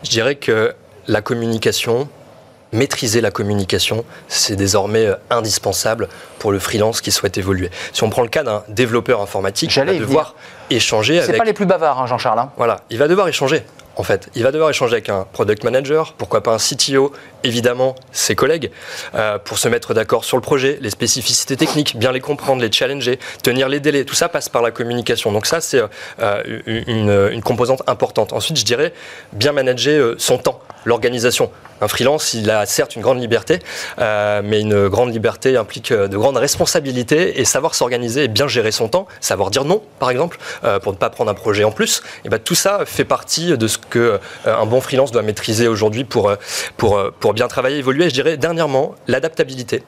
Je 0.03 0.09
dirais 0.09 0.35
que 0.35 0.73
la 1.07 1.21
communication, 1.21 2.07
maîtriser 2.71 3.21
la 3.21 3.31
communication, 3.31 4.03
c'est 4.27 4.55
désormais 4.55 5.05
euh, 5.05 5.15
indispensable 5.29 6.09
pour 6.39 6.51
le 6.51 6.59
freelance 6.59 7.01
qui 7.01 7.11
souhaite 7.11 7.37
évoluer. 7.37 7.69
Si 7.93 8.03
on 8.03 8.09
prend 8.09 8.21
le 8.21 8.27
cas 8.27 8.43
d'un 8.43 8.63
développeur 8.67 9.21
informatique, 9.21 9.73
il 9.75 9.83
va 9.85 9.93
devoir 9.93 10.35
échanger 10.69 11.19
C'est 11.21 11.29
avec... 11.29 11.37
pas 11.37 11.45
les 11.45 11.53
plus 11.53 11.65
bavards, 11.65 12.01
hein, 12.01 12.07
Jean-Charles. 12.07 12.39
hein. 12.39 12.51
Voilà, 12.57 12.81
il 12.89 12.97
va 12.97 13.07
devoir 13.07 13.27
échanger. 13.27 13.63
En 13.97 14.03
fait, 14.03 14.29
il 14.35 14.43
va 14.43 14.51
devoir 14.51 14.69
échanger 14.69 14.93
avec 14.93 15.07
un 15.07 15.25
product 15.31 15.63
manager, 15.63 16.13
pourquoi 16.17 16.43
pas 16.43 16.53
un 16.53 16.57
CTO, 16.57 17.13
évidemment 17.45 17.95
ses 18.11 18.35
collègues, 18.35 18.71
euh, 19.13 19.37
pour 19.39 19.57
se 19.57 19.67
mettre 19.67 19.93
d'accord 19.93 20.25
sur 20.25 20.37
le 20.37 20.41
projet, 20.41 20.77
les 20.81 20.89
spécificités 20.89 21.55
techniques, 21.55 21.97
bien 21.97 22.11
les 22.11 22.19
comprendre, 22.19 22.61
les 22.61 22.71
challenger, 22.71 23.19
tenir 23.43 23.69
les 23.69 23.79
délais. 23.79 24.03
Tout 24.03 24.15
ça 24.15 24.29
passe 24.29 24.49
par 24.49 24.61
la 24.61 24.71
communication. 24.71 25.31
Donc 25.31 25.45
ça, 25.45 25.61
c'est 25.61 25.81
euh, 26.21 26.43
une, 26.65 27.41
composante 27.41 27.83
importante. 27.87 28.33
Ensuite, 28.33 28.57
je 28.57 28.65
dirais 28.65 28.93
bien 29.33 29.51
manager 29.51 30.01
euh, 30.01 30.15
son 30.17 30.37
temps, 30.37 30.59
l'organisation. 30.83 31.51
Un 31.81 31.87
freelance, 31.87 32.33
il 32.33 32.49
a 32.49 32.65
certes 32.65 32.95
une 32.95 33.01
grande 33.01 33.19
liberté, 33.19 33.59
mais 33.97 34.61
une 34.61 34.87
grande 34.87 35.11
liberté 35.11 35.57
implique 35.57 35.91
de 35.91 36.17
grandes 36.17 36.37
responsabilités 36.37 37.41
et 37.41 37.43
savoir 37.43 37.75
s'organiser 37.75 38.23
et 38.23 38.27
bien 38.29 38.47
gérer 38.47 38.71
son 38.71 38.87
temps, 38.87 39.07
savoir 39.19 39.51
dire 39.51 39.65
non, 39.65 39.83
par 39.99 40.09
exemple, 40.09 40.37
pour 40.83 40.93
ne 40.93 40.97
pas 40.97 41.09
prendre 41.09 41.29
un 41.29 41.33
projet 41.33 41.65
en 41.65 41.71
plus. 41.71 42.01
Et 42.23 42.29
ben, 42.29 42.39
tout 42.39 42.55
ça 42.55 42.85
fait 42.85 43.03
partie 43.03 43.57
de 43.57 43.67
ce 43.67 43.77
que 43.77 43.99
euh, 43.99 44.17
un 44.45 44.65
bon 44.65 44.81
freelance 44.81 45.11
doit 45.11 45.21
maîtriser 45.21 45.67
aujourd'hui 45.67 46.03
pour, 46.03 46.31
pour, 46.77 46.99
pour 47.19 47.33
bien 47.35 47.47
travailler, 47.47 47.77
évoluer. 47.77 48.05
Et 48.05 48.09
je 48.09 48.15
dirais 48.15 48.37
dernièrement, 48.37 48.95
l'adaptabilité. 49.07 49.83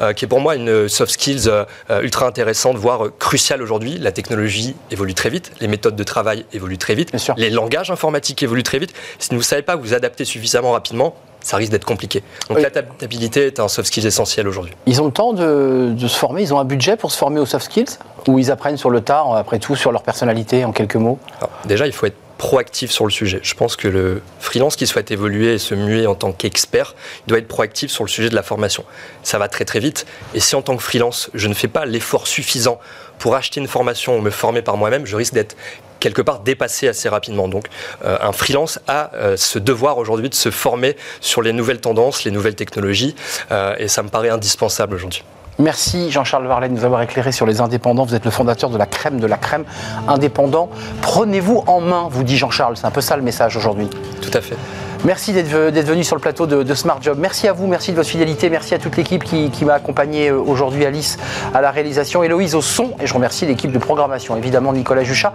euh, 0.00 0.12
qui 0.12 0.24
est 0.24 0.28
pour 0.28 0.40
moi 0.40 0.54
une 0.54 0.88
soft 0.88 1.10
skills 1.12 1.48
euh, 1.48 1.64
ultra 2.02 2.26
intéressante, 2.26 2.76
voire 2.76 3.06
euh, 3.06 3.14
cruciale 3.18 3.60
aujourd'hui. 3.62 3.98
La 3.98 4.12
technologie 4.12 4.76
évolue 4.92 5.14
très 5.14 5.28
vite, 5.28 5.50
les 5.60 5.66
méthodes 5.66 5.96
de 5.96 6.04
travail 6.04 6.44
évoluent 6.52 6.78
très 6.78 6.94
vite, 6.94 7.10
les 7.36 7.50
langages 7.50 7.90
informatiques 7.90 8.42
évoluent 8.44 8.62
très 8.62 8.78
vite. 8.78 8.92
Si 9.18 9.30
vous 9.30 9.36
ne 9.38 9.42
savez 9.42 9.62
pas 9.62 9.74
vous 9.74 9.94
adapter 9.94 10.24
suffisamment 10.24 10.70
rapidement, 10.72 11.16
ça 11.40 11.56
risque 11.56 11.72
d'être 11.72 11.84
compliqué. 11.84 12.22
Donc 12.48 12.58
Oui. 12.58 12.62
l'adaptabilité 12.62 13.46
est 13.46 13.58
un 13.58 13.66
soft 13.68 13.88
skill 13.88 14.06
essentiel 14.06 14.46
aujourd'hui. 14.46 14.74
Ils 14.86 15.00
ont 15.02 15.06
le 15.06 15.12
temps 15.12 15.32
de, 15.32 15.92
de 15.92 16.06
se 16.08 16.16
former, 16.16 16.42
ils 16.42 16.54
ont 16.54 16.60
un 16.60 16.64
budget 16.64 16.96
pour 16.96 17.10
se 17.10 17.18
former 17.18 17.40
aux 17.40 17.46
soft 17.46 17.64
skills? 17.64 17.98
Ou 18.28 18.38
ils 18.38 18.50
apprennent 18.52 18.76
sur 18.76 18.90
le 18.90 19.00
tard, 19.00 19.34
après 19.36 19.58
tout, 19.58 19.74
sur 19.74 19.90
leur 19.90 20.02
personnalité, 20.02 20.64
en 20.64 20.70
quelques 20.72 20.96
mots? 20.96 21.18
Alors, 21.38 21.50
déjà, 21.64 21.86
il 21.86 21.92
faut 21.92 22.06
être 22.06 22.16
proactif 22.38 22.90
sur 22.90 23.04
le 23.04 23.10
sujet. 23.10 23.40
Je 23.42 23.54
pense 23.54 23.76
que 23.76 23.88
le 23.88 24.22
freelance 24.38 24.76
qui 24.76 24.86
souhaite 24.86 25.10
évoluer 25.10 25.54
et 25.54 25.58
se 25.58 25.74
muer 25.74 26.06
en 26.06 26.14
tant 26.14 26.32
qu'expert 26.32 26.94
doit 27.26 27.38
être 27.38 27.48
proactif 27.48 27.90
sur 27.90 28.04
le 28.04 28.08
sujet 28.08 28.30
de 28.30 28.34
la 28.34 28.44
formation. 28.44 28.84
Ça 29.22 29.38
va 29.38 29.48
très 29.48 29.64
très 29.64 29.80
vite. 29.80 30.06
Et 30.34 30.40
si 30.40 30.54
en 30.54 30.62
tant 30.62 30.76
que 30.76 30.82
freelance, 30.82 31.30
je 31.34 31.48
ne 31.48 31.54
fais 31.54 31.68
pas 31.68 31.84
l'effort 31.84 32.26
suffisant 32.26 32.80
pour 33.18 33.34
acheter 33.34 33.60
une 33.60 33.66
formation 33.66 34.16
ou 34.16 34.20
me 34.20 34.30
former 34.30 34.62
par 34.62 34.76
moi-même, 34.76 35.04
je 35.04 35.16
risque 35.16 35.34
d'être 35.34 35.56
quelque 35.98 36.22
part 36.22 36.40
dépassé 36.40 36.86
assez 36.86 37.08
rapidement. 37.08 37.48
Donc 37.48 37.66
euh, 38.04 38.16
un 38.20 38.32
freelance 38.32 38.78
a 38.86 39.10
euh, 39.14 39.36
ce 39.36 39.58
devoir 39.58 39.98
aujourd'hui 39.98 40.30
de 40.30 40.34
se 40.34 40.50
former 40.50 40.96
sur 41.20 41.42
les 41.42 41.52
nouvelles 41.52 41.80
tendances, 41.80 42.24
les 42.24 42.30
nouvelles 42.30 42.54
technologies, 42.54 43.16
euh, 43.50 43.74
et 43.78 43.88
ça 43.88 44.04
me 44.04 44.08
paraît 44.08 44.30
indispensable 44.30 44.94
aujourd'hui. 44.94 45.24
Merci 45.58 46.10
Jean-Charles 46.10 46.46
Varlet 46.46 46.68
de 46.68 46.74
nous 46.74 46.84
avoir 46.84 47.02
éclairé 47.02 47.32
sur 47.32 47.44
les 47.46 47.60
indépendants. 47.60 48.04
Vous 48.04 48.14
êtes 48.14 48.24
le 48.24 48.30
fondateur 48.30 48.70
de 48.70 48.78
la 48.78 48.86
crème 48.86 49.18
de 49.18 49.26
la 49.26 49.36
crème 49.36 49.64
indépendant. 50.06 50.68
Prenez-vous 51.02 51.64
en 51.66 51.80
main, 51.80 52.08
vous 52.10 52.22
dit 52.22 52.36
Jean-Charles. 52.36 52.76
C'est 52.76 52.86
un 52.86 52.90
peu 52.92 53.00
ça 53.00 53.16
le 53.16 53.22
message 53.22 53.56
aujourd'hui. 53.56 53.88
Tout 54.22 54.30
à 54.34 54.40
fait. 54.40 54.56
Merci 55.04 55.32
d'être 55.32 55.48
ve- 55.48 55.70
d'être 55.70 55.86
venu 55.86 56.02
sur 56.02 56.16
le 56.16 56.20
plateau 56.20 56.46
de, 56.48 56.62
de 56.64 56.74
Smart 56.74 56.98
Job. 57.00 57.18
Merci 57.20 57.46
à 57.46 57.52
vous, 57.52 57.66
merci 57.68 57.92
de 57.92 57.96
votre 57.96 58.08
fidélité, 58.08 58.50
merci 58.50 58.74
à 58.74 58.78
toute 58.78 58.96
l'équipe 58.96 59.22
qui, 59.22 59.48
qui 59.50 59.64
m'a 59.64 59.74
accompagné 59.74 60.28
euh, 60.30 60.40
aujourd'hui, 60.40 60.84
Alice 60.84 61.18
à 61.54 61.60
la 61.60 61.70
réalisation, 61.70 62.24
Héloïse 62.24 62.56
au 62.56 62.62
son, 62.62 62.90
et 63.00 63.06
je 63.06 63.14
remercie 63.14 63.46
l'équipe 63.46 63.70
de 63.70 63.78
programmation, 63.78 64.36
évidemment 64.36 64.72
Nicolas 64.72 65.04
Juchat 65.04 65.32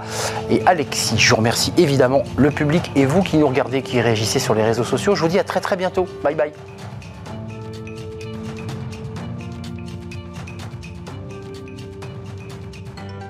et 0.50 0.62
Alexis. 0.66 1.16
Je 1.18 1.34
remercie 1.34 1.72
évidemment 1.78 2.24
le 2.36 2.52
public 2.52 2.92
et 2.98 3.06
vous 3.06 3.24
qui 3.24 3.38
nous 3.38 3.48
regardez, 3.48 3.82
qui 3.84 4.02
réagissez 4.02 4.40
sur 4.40 4.54
les 4.54 4.64
réseaux 4.64 4.84
sociaux. 4.84 5.16
Je 5.16 5.22
vous 5.22 5.30
dis 5.30 5.40
à 5.40 5.46
très 5.46 5.62
très 5.62 5.78
bientôt. 5.78 6.08
Bye 6.26 6.36
bye. 6.36 6.52